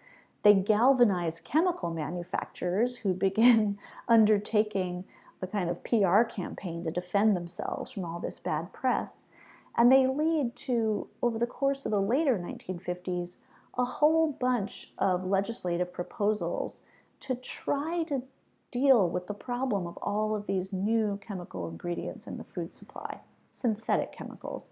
[0.42, 5.04] They galvanize chemical manufacturers who begin undertaking
[5.42, 9.26] a kind of PR campaign to defend themselves from all this bad press.
[9.76, 13.36] And they lead to, over the course of the later 1950s,
[13.76, 16.80] a whole bunch of legislative proposals
[17.20, 18.22] to try to
[18.70, 23.20] deal with the problem of all of these new chemical ingredients in the food supply,
[23.50, 24.70] synthetic chemicals.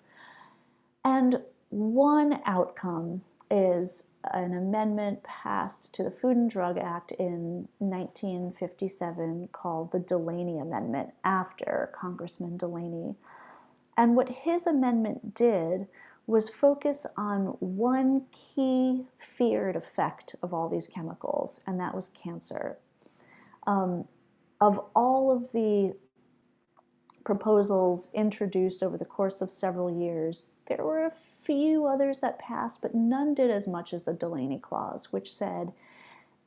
[1.05, 9.49] And one outcome is an amendment passed to the Food and Drug Act in 1957
[9.53, 13.17] called the Delaney Amendment after Congressman Delaney.
[13.97, 15.87] And what his amendment did
[16.27, 22.79] was focus on one key feared effect of all these chemicals, and that was cancer.
[23.67, 24.07] Um,
[24.61, 25.95] of all of the
[27.25, 32.81] proposals introduced over the course of several years, there were a few others that passed,
[32.81, 35.73] but none did as much as the Delaney Clause, which said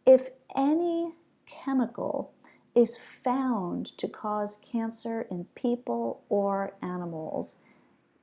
[0.05, 1.13] if any
[1.45, 2.33] chemical
[2.73, 7.57] is found to cause cancer in people or animals,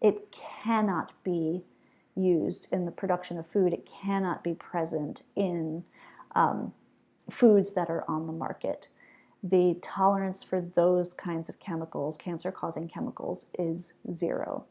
[0.04, 1.64] it cannot be
[2.14, 3.72] used in the production of food.
[3.72, 5.82] It cannot be present in
[6.34, 6.74] um,
[7.30, 8.88] foods that are on the market.
[9.42, 14.66] The tolerance for those kinds of chemicals, cancer causing chemicals, is zero.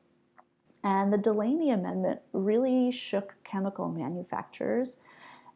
[0.83, 4.97] And the Delaney Amendment really shook chemical manufacturers.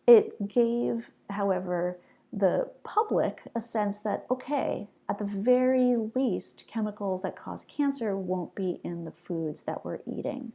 [0.08, 2.00] It gave, however,
[2.32, 8.56] the public a sense that, okay, at the very least, chemicals that cause cancer won't
[8.56, 10.52] be in the foods that we're eating.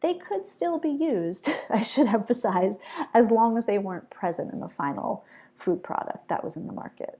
[0.00, 2.76] They could still be used, I should emphasize,
[3.14, 5.24] as long as they weren't present in the final
[5.56, 7.18] food product that was in the market.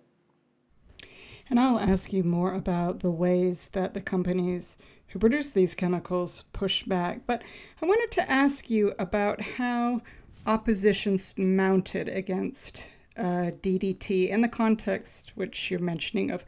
[1.51, 4.77] And I'll ask you more about the ways that the companies
[5.09, 7.23] who produce these chemicals push back.
[7.27, 7.43] But
[7.81, 10.03] I wanted to ask you about how
[10.47, 12.85] oppositions mounted against
[13.19, 16.45] uh, DDT in the context which you're mentioning of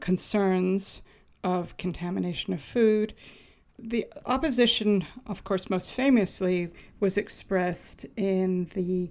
[0.00, 1.02] concerns
[1.42, 3.14] of contamination of food.
[3.78, 6.68] The opposition, of course, most famously
[7.00, 9.10] was expressed in the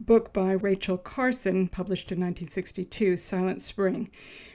[0.00, 4.10] book by Rachel Carson, published in 1962, Silent Spring.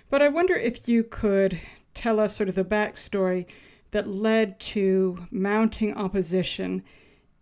[0.10, 1.60] But I wonder if you could
[1.94, 3.46] tell us sort of the backstory
[3.92, 6.84] that led to mounting opposition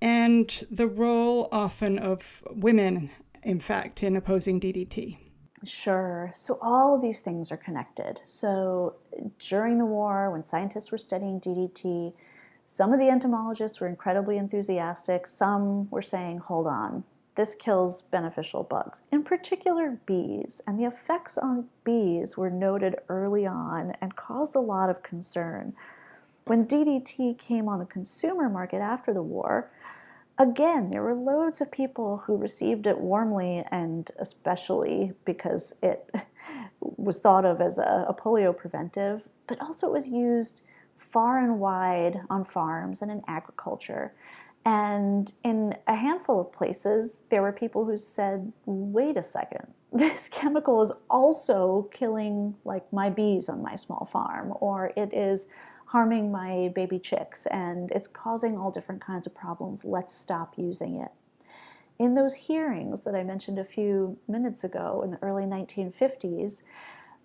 [0.02, 3.10] and the role often of women
[3.44, 5.18] in fact, in opposing DDT?
[5.64, 6.32] Sure.
[6.36, 8.20] So all of these things are connected.
[8.24, 8.96] So
[9.40, 12.14] during the war, when scientists were studying DDT,
[12.66, 15.28] some of the entomologists were incredibly enthusiastic.
[15.28, 17.04] Some were saying, hold on,
[17.36, 20.62] this kills beneficial bugs, in particular bees.
[20.66, 25.74] And the effects on bees were noted early on and caused a lot of concern.
[26.46, 29.72] When DDT came on the consumer market after the war,
[30.42, 36.10] again, there were loads of people who received it warmly, and especially because it
[36.80, 40.64] was thought of as a, a, polio preventive, but also it was used
[40.98, 44.14] far and wide on farms and in agriculture.
[44.66, 50.28] And in a handful of places, there were people who said, wait a second, this
[50.30, 55.48] chemical is also killing like my bees on my small farm, or it is
[55.92, 59.84] harming my baby chicks and it's causing all different kinds of problems.
[59.84, 61.12] Let's stop using it.
[62.00, 66.62] In those hearings that I mentioned a few minutes ago in the early 1950s,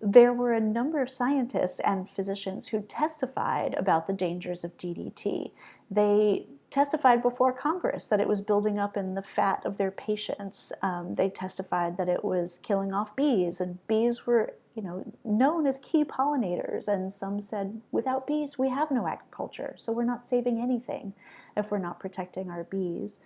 [0.01, 5.51] there were a number of scientists and physicians who testified about the dangers of DDT.
[5.89, 10.73] They testified before Congress that it was building up in the fat of their patients.
[10.81, 15.65] Um, they testified that it was killing off bees, and bees were you know, known
[15.65, 16.87] as key pollinators.
[16.87, 21.13] And some said, without bees, we have no agriculture, so we're not saving anything
[21.57, 23.19] if we're not protecting our bees.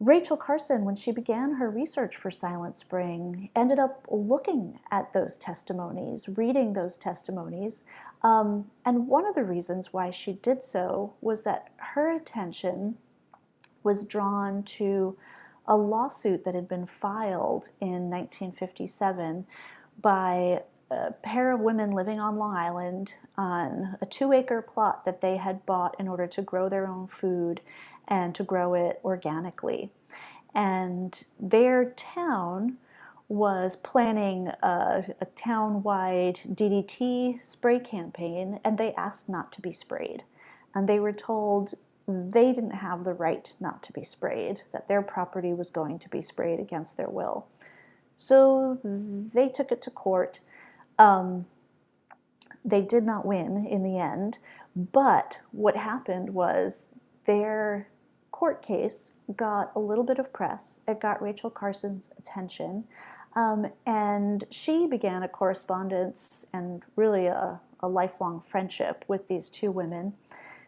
[0.00, 5.36] Rachel Carson, when she began her research for Silent Spring, ended up looking at those
[5.36, 7.82] testimonies, reading those testimonies.
[8.22, 12.96] Um, and one of the reasons why she did so was that her attention
[13.84, 15.16] was drawn to
[15.66, 19.46] a lawsuit that had been filed in 1957
[20.00, 25.20] by a pair of women living on Long Island on a two acre plot that
[25.20, 27.60] they had bought in order to grow their own food
[28.08, 29.90] and to grow it organically.
[30.54, 32.76] And their town
[33.28, 39.72] was planning a, a town wide DDT spray campaign, and they asked not to be
[39.72, 40.24] sprayed.
[40.74, 41.74] And they were told
[42.06, 46.08] they didn't have the right not to be sprayed, that their property was going to
[46.10, 47.46] be sprayed against their will.
[48.16, 50.40] So they took it to court.
[50.98, 51.46] Um,
[52.64, 54.38] they did not win in the end,
[54.76, 56.86] but what happened was
[57.26, 57.88] their
[58.30, 60.80] court case got a little bit of press.
[60.86, 62.84] It got Rachel Carson's attention,
[63.34, 69.70] um, and she began a correspondence and really a, a lifelong friendship with these two
[69.70, 70.14] women,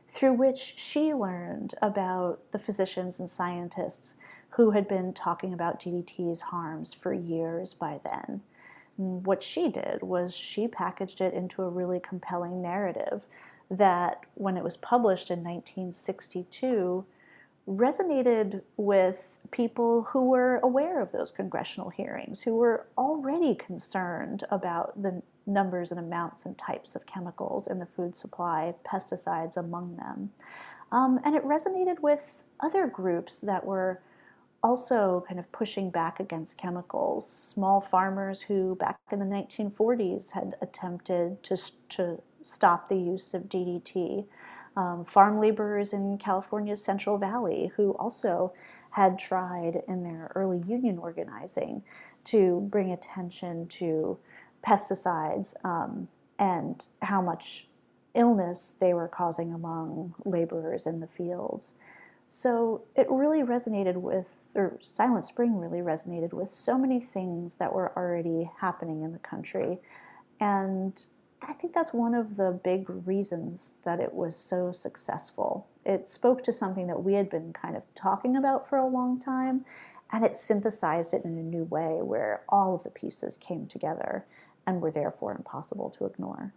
[0.08, 4.14] through which she learned about the physicians and scientists
[4.56, 8.42] who had been talking about DDT's harms for years by then.
[8.96, 13.24] what she did was she packaged it into a really compelling narrative
[13.68, 17.04] that, when it was published in 1962,
[17.68, 19.16] resonated with
[19.50, 25.90] people who were aware of those congressional hearings, who were already concerned about the numbers
[25.90, 30.30] and amounts and types of chemicals in the food supply, pesticides among them.
[30.92, 34.00] Um, and it resonated with other groups that were
[34.64, 37.30] also kind of pushing back against chemicals.
[37.30, 41.56] Small farmers who, back in the 1940s, had attempted to,
[41.90, 44.24] to stop the use of DDT.
[44.74, 48.54] Um, farm laborers in California's Central Valley who also
[48.90, 51.82] had tried in their early union organizing
[52.24, 54.18] to bring attention to
[54.66, 56.08] pesticides um,
[56.38, 57.68] and how much
[58.14, 61.74] illness they were causing among laborers in the fields.
[62.28, 67.72] So it really resonated with or Silent Spring really resonated with so many things that
[67.74, 69.78] were already happening in the country.
[70.40, 71.04] And
[71.42, 75.66] I think that's one of the big reasons that it was so successful.
[75.84, 79.20] it spoke to something that we had been kind of talking about for a long
[79.20, 79.64] time,
[80.10, 84.24] and it synthesized it in a new way where all of the pieces came together
[84.66, 86.54] and were therefore impossible to ignore.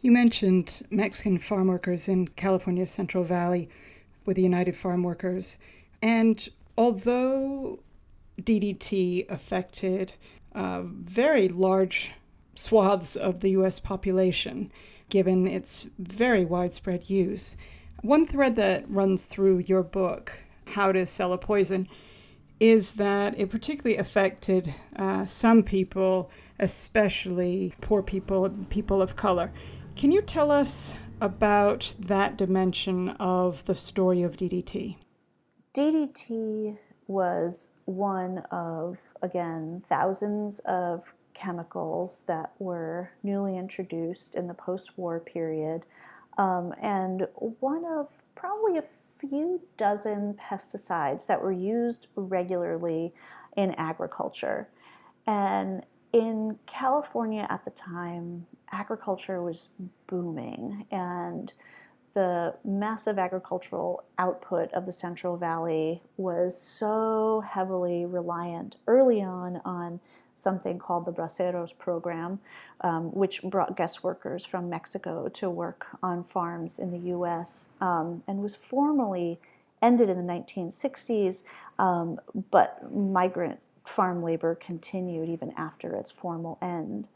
[0.00, 3.68] You mentioned Mexican farm workers in California's Central Valley
[4.24, 5.58] with the United Farm Workers.
[6.02, 7.80] And although
[8.40, 10.14] DDT affected
[10.54, 12.12] uh, very large
[12.54, 14.72] swaths of the US population,
[15.08, 17.56] given its very widespread use,
[18.02, 20.32] one thread that runs through your book,
[20.68, 21.86] How to Sell a Poison,
[22.58, 29.50] is that it particularly affected uh, some people, especially poor people, people of color.
[29.96, 34.96] Can you tell us about that dimension of the story of DDT?
[35.74, 44.98] DDT was one of, again, thousands of chemicals that were newly introduced in the post
[44.98, 45.82] war period,
[46.38, 47.26] um, and
[47.60, 48.84] one of probably a
[49.18, 53.12] few dozen pesticides that were used regularly
[53.56, 54.68] in agriculture.
[55.26, 59.68] And in California at the time, agriculture was
[60.08, 61.52] booming and
[62.14, 70.00] the massive agricultural output of the Central Valley was so heavily reliant early on on
[70.34, 72.40] something called the Braceros program,
[72.80, 78.22] um, which brought guest workers from Mexico to work on farms in the US um,
[78.26, 79.38] and was formally
[79.82, 81.42] ended in the 1960s,
[81.78, 87.08] um, but migrant farm labor continued even after its formal end.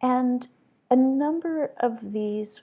[0.00, 0.48] And
[0.90, 2.62] a number of these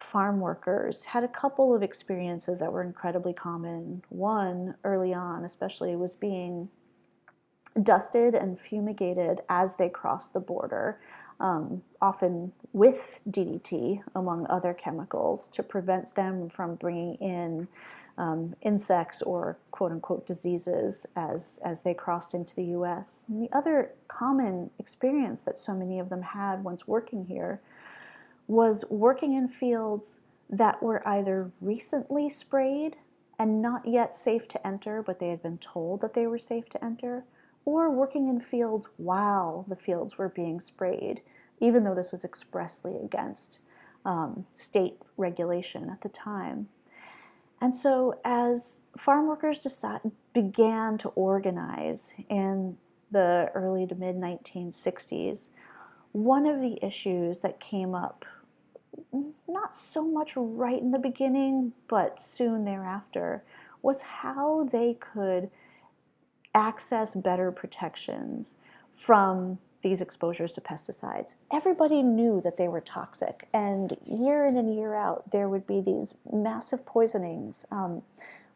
[0.00, 4.02] farm workers had a couple of experiences that were incredibly common.
[4.08, 6.68] One, early on, especially, was being
[7.82, 11.00] dusted and fumigated as they crossed the border,
[11.40, 17.68] um, often with DDT, among other chemicals, to prevent them from bringing in
[18.16, 23.24] um, insects or quote unquote diseases as, as they crossed into the US.
[23.28, 27.60] And the other common experience that so many of them had once working here
[28.48, 30.18] was working in fields
[30.50, 32.96] that were either recently sprayed
[33.38, 36.68] and not yet safe to enter, but they had been told that they were safe
[36.70, 37.24] to enter,
[37.64, 41.20] or working in fields while the fields were being sprayed,
[41.60, 43.60] even though this was expressly against
[44.04, 46.68] um, state regulation at the time.
[47.60, 50.00] And so, as farm workers decide,
[50.32, 52.76] began to organize in
[53.10, 55.48] the early to mid 1960s,
[56.12, 58.24] one of the issues that came up,
[59.48, 63.44] not so much right in the beginning, but soon thereafter,
[63.82, 65.50] was how they could
[66.54, 68.56] access better protections
[68.96, 71.36] from these exposures to pesticides.
[71.52, 75.80] Everybody knew that they were toxic, and year in and year out, there would be
[75.80, 77.64] these massive poisonings.
[77.70, 78.02] Um,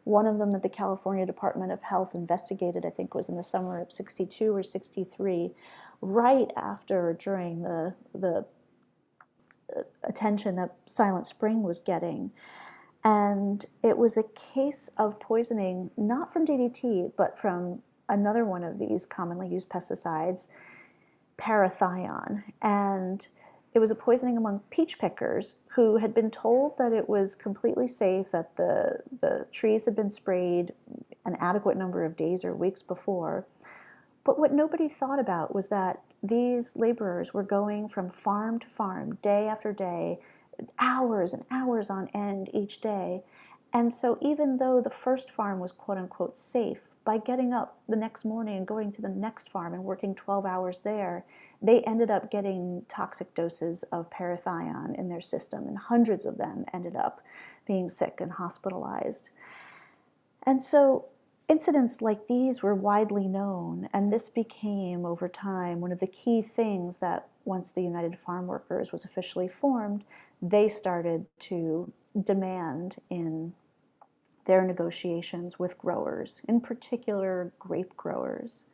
[0.03, 3.43] one of them that the California Department of Health investigated, I think, was in the
[3.43, 5.51] summer of 62 or 63,
[6.01, 8.45] right after, or during the, the
[10.03, 12.31] attention that Silent Spring was getting.
[13.03, 18.79] And it was a case of poisoning, not from DDT, but from another one of
[18.79, 20.47] these commonly used pesticides
[21.37, 22.43] parathion.
[22.61, 23.27] And
[23.73, 27.87] it was a poisoning among peach pickers who had been told that it was completely
[27.87, 30.73] safe, that the, the trees had been sprayed
[31.25, 33.47] an adequate number of days or weeks before.
[34.23, 39.17] But what nobody thought about was that these laborers were going from farm to farm,
[39.21, 40.19] day after day,
[40.79, 43.23] hours and hours on end each day.
[43.73, 47.95] And so, even though the first farm was quote unquote safe, by getting up the
[47.97, 51.25] next morning and going to the next farm and working 12 hours there,
[51.61, 56.65] they ended up getting toxic doses of parathion in their system, and hundreds of them
[56.73, 57.21] ended up
[57.67, 59.29] being sick and hospitalized.
[60.43, 61.05] And so,
[61.47, 66.41] incidents like these were widely known, and this became, over time, one of the key
[66.41, 70.03] things that once the United Farm Workers was officially formed,
[70.41, 71.91] they started to
[72.21, 73.53] demand in
[74.45, 78.65] their negotiations with growers, in particular grape growers.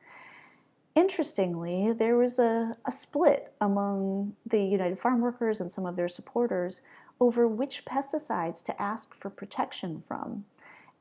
[0.95, 6.09] Interestingly, there was a, a split among the United Farm Workers and some of their
[6.09, 6.81] supporters
[7.19, 10.45] over which pesticides to ask for protection from.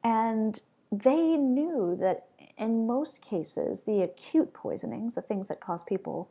[0.05, 0.61] And
[0.91, 2.27] they knew that
[2.57, 6.31] in most cases, the acute poisonings, the things that cause people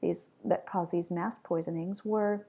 [0.00, 2.46] these that cause these mass poisonings, were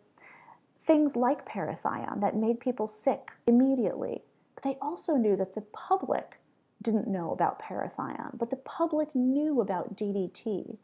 [0.79, 4.21] things like parathion that made people sick immediately
[4.61, 6.37] but they also knew that the public
[6.81, 10.77] didn't know about parathion, but the public knew about DDT.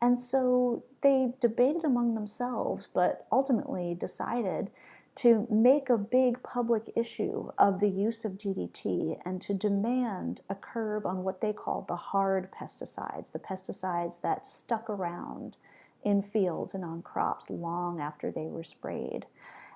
[0.00, 4.70] And so they debated among themselves, but ultimately decided
[5.14, 10.54] to make a big public issue of the use of DDT and to demand a
[10.54, 15.58] curb on what they called the hard pesticides, the pesticides that stuck around
[16.02, 19.26] in fields and on crops long after they were sprayed.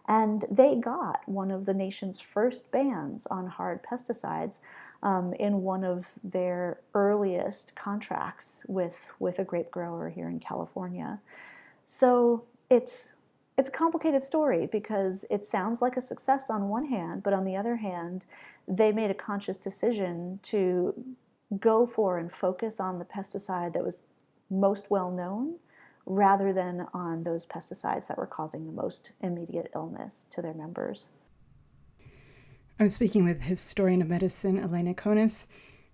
[0.09, 4.61] And they got one of the nation's first bans on hard pesticides
[5.03, 11.21] um, in one of their earliest contracts with, with a grape grower here in California.
[11.85, 13.13] So it's
[13.59, 17.45] it's a complicated story because it sounds like a success on one hand, but on
[17.45, 18.25] the other hand,
[18.69, 20.93] they made a conscious decision to
[21.59, 24.03] go for and focus on the pesticide that was
[24.51, 25.55] most well known
[26.05, 31.09] rather than on those pesticides that were causing the most immediate illness to their members.
[32.79, 35.47] I'm speaking with historian of medicine Elena Conis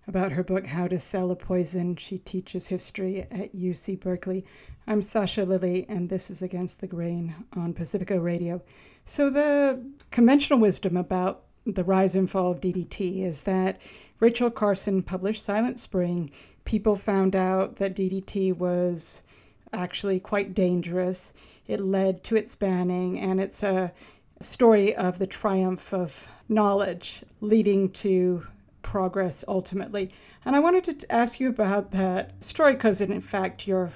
[0.07, 1.95] about her book How to Sell a Poison.
[1.95, 4.45] She teaches history at UC Berkeley.
[4.85, 8.61] I'm Sasha Lilley, and this is Against the Grain on Pacifica Radio.
[9.05, 9.81] So, the
[10.11, 13.79] conventional wisdom about the rise and fall of DDT is that
[14.19, 16.29] Rachel Carson published Silent Spring.
[16.65, 19.23] People found out that DDT was
[19.71, 21.33] actually quite dangerous.
[21.65, 23.93] It led to its banning, and it's a
[24.41, 28.45] story of the triumph of knowledge leading to
[28.83, 30.11] progress ultimately.
[30.45, 33.91] And I wanted to ask you about that story because, in fact, you're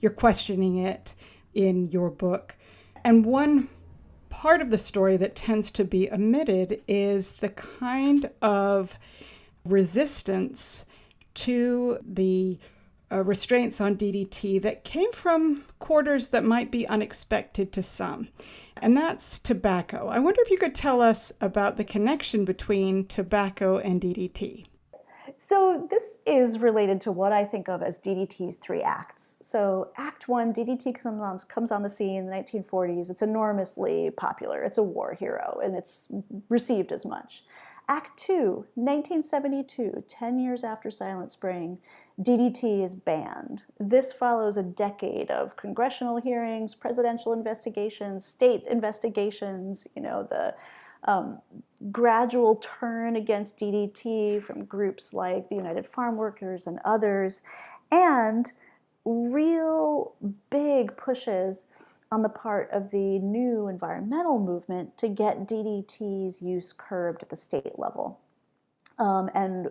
[0.00, 1.14] you're questioning it
[1.54, 2.56] in your book.
[3.04, 3.68] And one
[4.30, 8.98] part of the story that tends to be omitted is the kind of
[9.64, 10.86] resistance
[11.34, 12.58] to the
[13.12, 18.28] uh, restraints on DDT that came from quarters that might be unexpected to some,
[18.82, 20.08] and that's tobacco.
[20.08, 24.66] I wonder if you could tell us about the connection between tobacco and DDT.
[25.36, 29.36] So, this is related to what I think of as DDT's three acts.
[29.40, 33.10] So, Act One, DDT comes on, comes on the scene in the 1940s.
[33.10, 34.62] It's enormously popular.
[34.62, 36.08] It's a war hero, and it's
[36.48, 37.44] received as much.
[37.88, 41.78] Act Two, 1972, 10 years after Silent Spring,
[42.20, 43.64] DDT is banned.
[43.78, 50.54] This follows a decade of congressional hearings, presidential investigations, state investigations, you know, the
[51.10, 51.40] um,
[51.90, 57.42] gradual turn against DDT from groups like the United Farm Workers and others,
[57.90, 58.52] and
[59.06, 60.14] real
[60.50, 61.64] big pushes
[62.12, 67.36] on the part of the new environmental movement to get DDT's use curbed at the
[67.36, 68.18] state level.
[68.98, 69.70] Um, and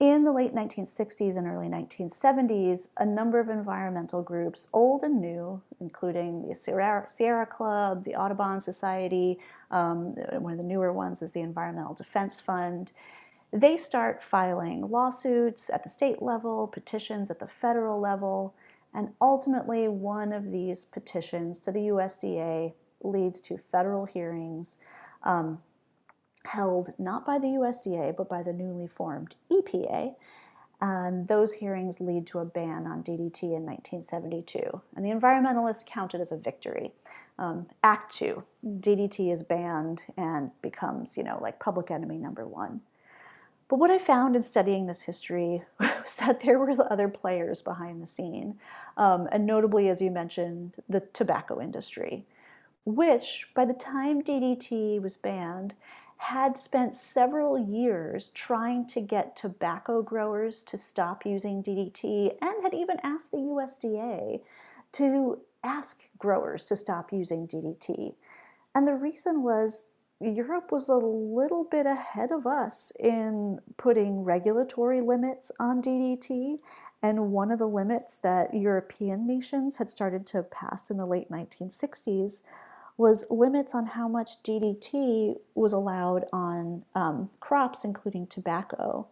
[0.00, 5.60] in the late 1960s and early 1970s, a number of environmental groups, old and new,
[5.80, 9.38] including the Sierra, Sierra Club, the Audubon Society,
[9.72, 12.92] um, one of the newer ones is the Environmental Defense Fund,
[13.52, 18.54] they start filing lawsuits at the state level, petitions at the federal level,
[18.94, 24.76] and ultimately one of these petitions to the USDA leads to federal hearings.
[25.22, 25.60] Um,
[26.44, 30.14] held not by the USDA but by the newly formed EPA.
[30.80, 34.80] And those hearings lead to a ban on DDT in 1972.
[34.94, 36.92] And the environmentalists count it as a victory.
[37.38, 42.80] Um, Act two, DDT is banned and becomes, you know, like public enemy number one.
[43.68, 48.02] But what I found in studying this history was that there were other players behind
[48.02, 48.58] the scene,
[48.96, 52.24] um, and notably, as you mentioned, the tobacco industry,
[52.84, 55.74] which by the time DDT was banned
[56.18, 62.74] had spent several years trying to get tobacco growers to stop using DDT and had
[62.74, 64.40] even asked the USDA
[64.92, 68.14] to ask growers to stop using DDT.
[68.74, 69.86] And the reason was
[70.20, 76.58] Europe was a little bit ahead of us in putting regulatory limits on DDT.
[77.00, 81.30] And one of the limits that European nations had started to pass in the late
[81.30, 82.42] 1960s
[82.98, 89.06] was limits on how much DDT was allowed on um, crops, including tobacco.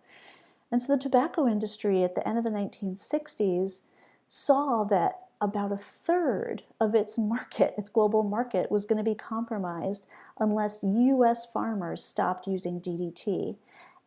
[0.70, 3.82] And so the tobacco industry at the end of the 1960s
[4.26, 9.14] saw that about a third of its market, its global market, was going to be
[9.14, 10.06] compromised
[10.40, 13.56] unless US farmers stopped using DDT.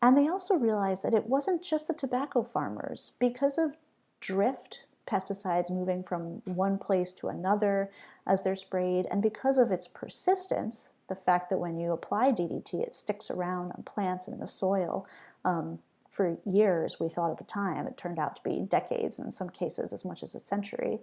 [0.01, 3.11] And they also realized that it wasn't just the tobacco farmers.
[3.19, 3.75] Because of
[4.19, 7.89] drift, pesticides moving from one place to another,
[8.29, 9.07] as they're sprayed.
[9.09, 13.71] And because of its persistence, the fact that when you apply DDT, it sticks around
[13.71, 15.07] on plants and in the soil
[15.43, 17.87] um, for years, we thought at the time.
[17.87, 20.99] It turned out to be decades, and in some cases, as much as a century.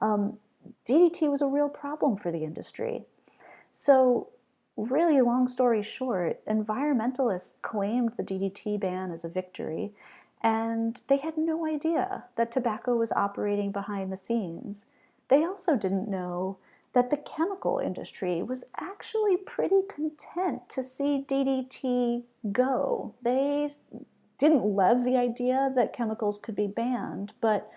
[0.00, 0.38] Um,
[0.86, 3.04] DDT was a real problem for the industry.
[3.70, 4.28] So,
[4.76, 9.92] really, long story short, environmentalists claimed the DDT ban as a victory,
[10.42, 14.86] and they had no idea that tobacco was operating behind the scenes.
[15.28, 16.58] They also didn't know
[16.96, 22.22] that the chemical industry was actually pretty content to see DDT
[22.52, 23.12] go.
[23.20, 23.68] They
[24.38, 27.70] didn't love the idea that chemicals could be banned, but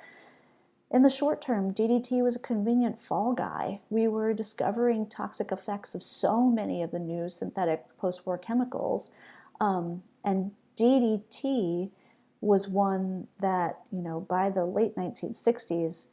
[0.90, 3.82] in the short term, DDT was a convenient fall guy.
[3.90, 9.12] We were discovering toxic effects of so many of the new synthetic post war chemicals.
[9.60, 11.90] Um, and DDT
[12.40, 16.06] was one that, you know, by the late 1960s,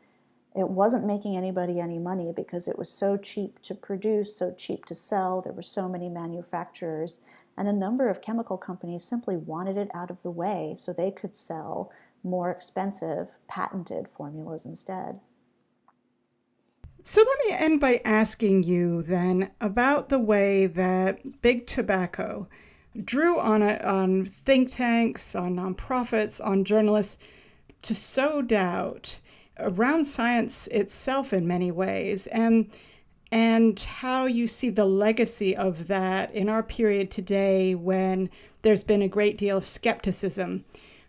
[0.56, 4.86] it wasn't making anybody any money because it was so cheap to produce, so cheap
[4.86, 5.42] to sell.
[5.42, 7.20] There were so many manufacturers,
[7.58, 11.10] and a number of chemical companies simply wanted it out of the way so they
[11.10, 11.92] could sell
[12.24, 15.20] more expensive patented formulas instead.
[17.04, 22.48] So let me end by asking you then about the way that big tobacco
[23.04, 27.18] drew on on think tanks, on nonprofits, on journalists
[27.82, 29.18] to sow doubt
[29.58, 32.70] around science itself in many ways and
[33.32, 38.30] and how you see the legacy of that in our period today when
[38.62, 40.64] there's been a great deal of skepticism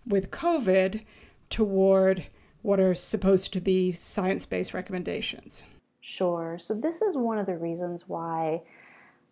[0.06, 1.02] with COVID
[1.50, 2.26] toward
[2.64, 5.66] what are supposed to be science based recommendations.
[6.02, 6.58] Sure.
[6.60, 8.62] So, this is one of the reasons why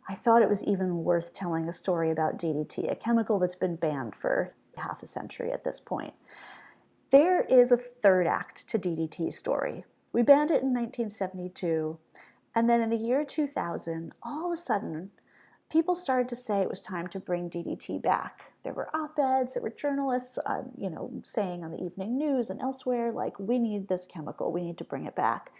[0.07, 3.76] I thought it was even worth telling a story about DDT, a chemical that's been
[3.76, 6.13] banned for half a century at this point.
[7.16, 9.86] There is a third act to DDT's story.
[10.11, 11.97] We banned it in 1972,
[12.53, 15.11] and then in the year 2000, all of a sudden,
[15.72, 18.51] people started to say it was time to bring DDT back.
[18.66, 22.59] There were op-eds, there were journalists, uh, you know, saying on the evening news and
[22.59, 25.53] elsewhere, like, we need this chemical, we need to bring it back.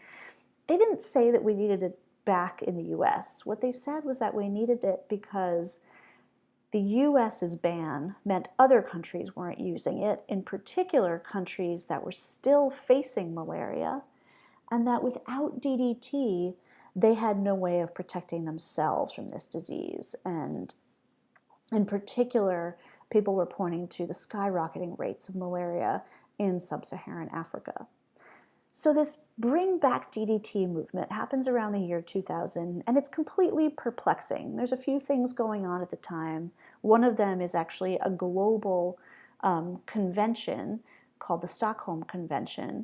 [0.68, 3.46] They didn't say that we needed it back in the U.S.
[3.46, 5.80] What they said was that we needed it because
[6.76, 12.70] the US's ban meant other countries weren't using it, in particular countries that were still
[12.70, 14.02] facing malaria,
[14.70, 16.54] and that without DDT,
[16.94, 20.16] they had no way of protecting themselves from this disease.
[20.26, 20.76] And
[21.72, 22.76] in particular,
[23.10, 26.04] people were pointing to the skyrocketing rates of malaria
[26.38, 27.88] in sub Saharan Africa.
[28.78, 34.58] So, this Bring Back DDT movement happens around the year 2000, and it's completely perplexing.
[34.58, 36.52] There's a few things going on at the time.
[36.82, 39.00] One of them is actually a global
[39.40, 40.82] um, convention
[41.20, 42.84] called the Stockholm Convention,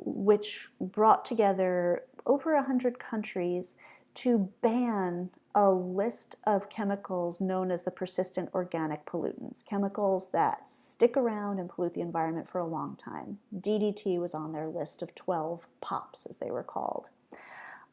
[0.00, 3.76] which brought together over 100 countries
[4.16, 11.16] to ban a list of chemicals known as the persistent organic pollutants, chemicals that stick
[11.16, 13.38] around and pollute the environment for a long time.
[13.56, 17.08] DDT was on their list of 12 POPs, as they were called.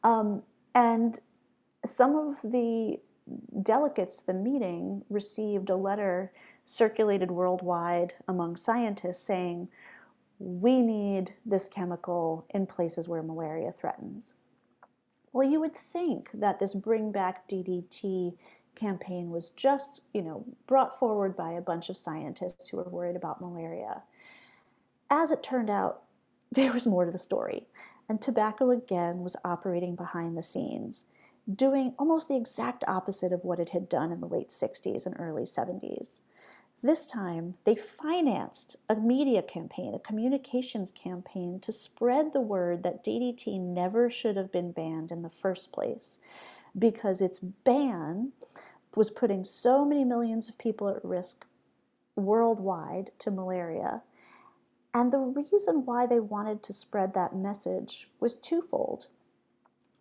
[0.04, 0.42] Um,
[0.74, 1.18] and
[1.84, 3.00] some of the
[3.62, 6.32] delegates to the meeting received a letter
[6.64, 9.68] circulated worldwide among scientists saying,
[10.38, 14.34] we need this chemical in places where malaria threatens.
[15.36, 18.38] Well, you would think that this Bring Back DDT
[18.74, 23.16] campaign was just, you know, brought forward by a bunch of scientists who were worried
[23.16, 24.02] about malaria.
[25.10, 26.04] As it turned out,
[26.50, 27.66] there was more to the story,
[28.08, 31.04] and tobacco again was operating behind the scenes,
[31.54, 35.16] doing almost the exact opposite of what it had done in the late 60s and
[35.18, 36.22] early 70s.
[36.86, 43.02] This time, they financed a media campaign, a communications campaign to spread the word that
[43.02, 46.20] DDT never should have been banned in the first place
[46.78, 48.30] because its ban
[48.94, 51.44] was putting so many millions of people at risk
[52.14, 54.02] worldwide to malaria.
[54.94, 59.08] And the reason why they wanted to spread that message was twofold.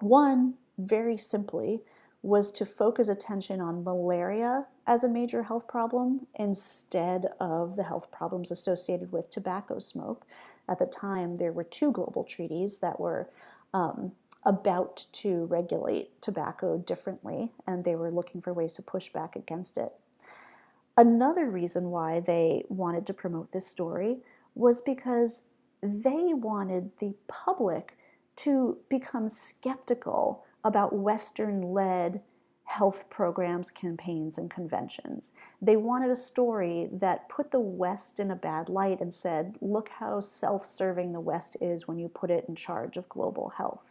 [0.02, 1.82] One, very simply,
[2.26, 8.10] was to focus attention on malaria as a major health problem instead of the health
[8.12, 10.26] problems associated with tobacco smoke.
[10.68, 13.30] At the time, there were two global treaties that were
[13.76, 14.12] um,
[14.44, 19.78] about to regulate tobacco differently, and they were looking for ways to push back against
[19.78, 19.92] it.
[20.98, 24.18] Another reason why they wanted to promote this story
[24.56, 25.44] was because
[25.84, 28.00] they wanted the public
[28.38, 32.22] to become skeptical about Western led
[32.66, 35.32] health programs, campaigns, and conventions.
[35.61, 39.88] They wanted a story that put the West in a bad light and said, look
[39.88, 43.84] how self serving the West is when you put it in charge of global health.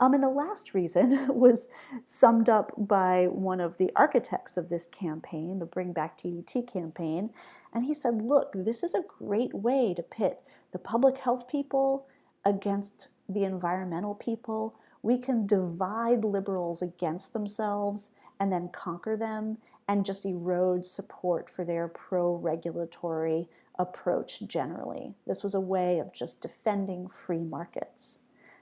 [0.00, 1.68] Um, and the last reason was
[2.04, 7.30] summed up by one of the architects of this campaign, the Bring Back DDT campaign.
[7.74, 10.40] And he said, look, this is a great way to pit
[10.72, 12.06] the public health people
[12.44, 20.06] against the environmental people we can divide liberals against themselves and then conquer them and
[20.06, 23.48] just erode support for their pro regulatory
[23.78, 25.14] approach generally.
[25.26, 28.20] This was a way of just defending free markets.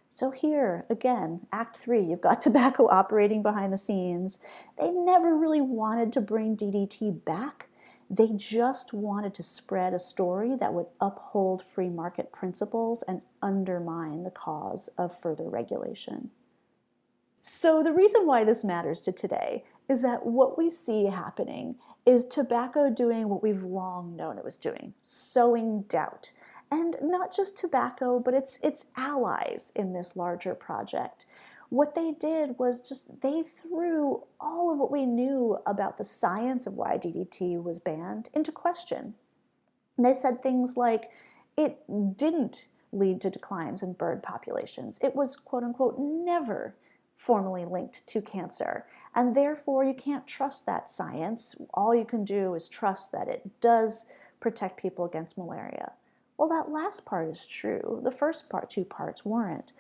[0.09, 4.39] So, here again, Act Three, you've got tobacco operating behind the scenes.
[4.79, 7.69] They never really wanted to bring DDT back.
[8.13, 14.25] They just wanted to spread a story that would uphold free market principles and undermine
[14.25, 16.31] the cause of further regulation.
[17.41, 22.25] So, the reason why this matters to today is that what we see happening is
[22.25, 26.33] tobacco doing what we've long known it was doing sowing doubt
[26.71, 31.27] and not just tobacco, but its its allies in this larger project.
[31.71, 36.67] What they did was just they threw all of what we knew about the science
[36.67, 39.15] of why DDT was banned into question.
[39.97, 41.11] And they said things like
[41.57, 41.79] it
[42.17, 44.99] didn't lead to declines in bird populations.
[45.03, 46.75] It was quote unquote never
[47.17, 48.87] formally linked to cancer.
[49.15, 51.55] And therefore, you can't trust that science.
[51.75, 54.07] All you can do is trust that it does
[54.41, 55.93] protect people against malaria.
[56.39, 58.01] Well, that last part is true.
[58.03, 59.73] The first part, two parts, weren't.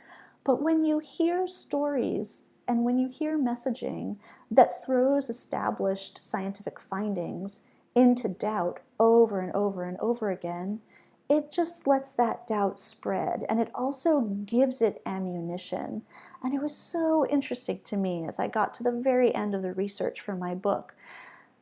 [0.44, 4.16] But when you hear stories and when you hear messaging
[4.50, 7.60] that throws established scientific findings
[7.94, 10.80] into doubt over and over and over again,
[11.28, 16.02] it just lets that doubt spread and it also gives it ammunition.
[16.42, 19.62] And it was so interesting to me as I got to the very end of
[19.62, 20.94] the research for my book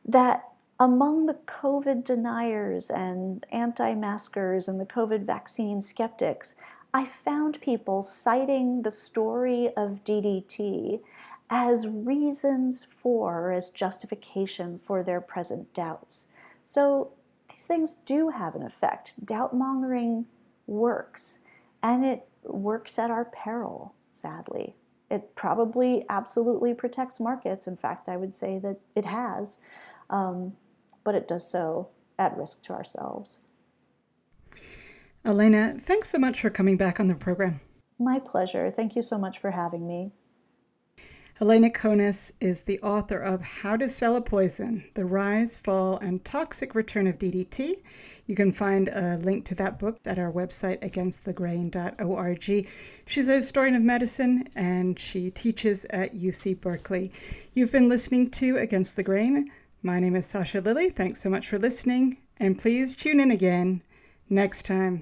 [0.05, 0.45] that
[0.79, 6.53] among the COVID deniers and anti maskers and the COVID vaccine skeptics,
[6.93, 11.01] I found people citing the story of DDT
[11.49, 16.27] as reasons for, as justification for their present doubts.
[16.65, 17.11] So
[17.49, 19.13] these things do have an effect.
[19.23, 20.25] Doubt mongering
[20.67, 21.39] works,
[21.81, 24.75] and it works at our peril, sadly.
[25.09, 27.67] It probably absolutely protects markets.
[27.67, 29.57] In fact, I would say that it has.
[30.09, 30.53] Um,
[31.03, 33.39] but it does so at risk to ourselves.
[35.25, 37.59] Elena, thanks so much for coming back on the program.
[37.99, 38.71] My pleasure.
[38.75, 40.11] Thank you so much for having me.
[41.41, 46.23] Elena Conis is the author of How to Sell a Poison The Rise, Fall, and
[46.25, 47.75] Toxic Return of DDT.
[48.27, 52.67] You can find a link to that book at our website, againstthegrain.org.
[53.05, 57.11] She's a historian of medicine and she teaches at UC Berkeley.
[57.53, 59.49] You've been listening to Against the Grain.
[59.81, 60.89] My name is Sasha Lilley.
[60.89, 63.81] Thanks so much for listening, and please tune in again
[64.29, 65.01] next time.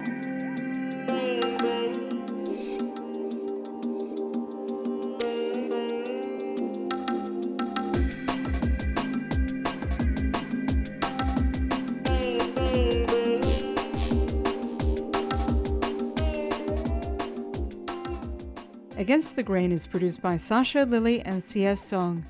[18.98, 21.80] Against the Grain is produced by Sasha Lilley and C.S.
[21.82, 22.24] Soong.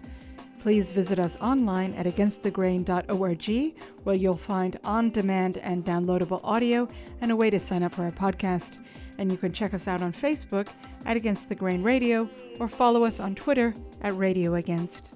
[0.59, 6.87] Please visit us online at againstthegrain.org, where you'll find on demand and downloadable audio
[7.21, 8.79] and a way to sign up for our podcast.
[9.17, 10.67] And you can check us out on Facebook
[11.05, 12.29] at Against the Grain Radio
[12.59, 15.11] or follow us on Twitter at Radio Against.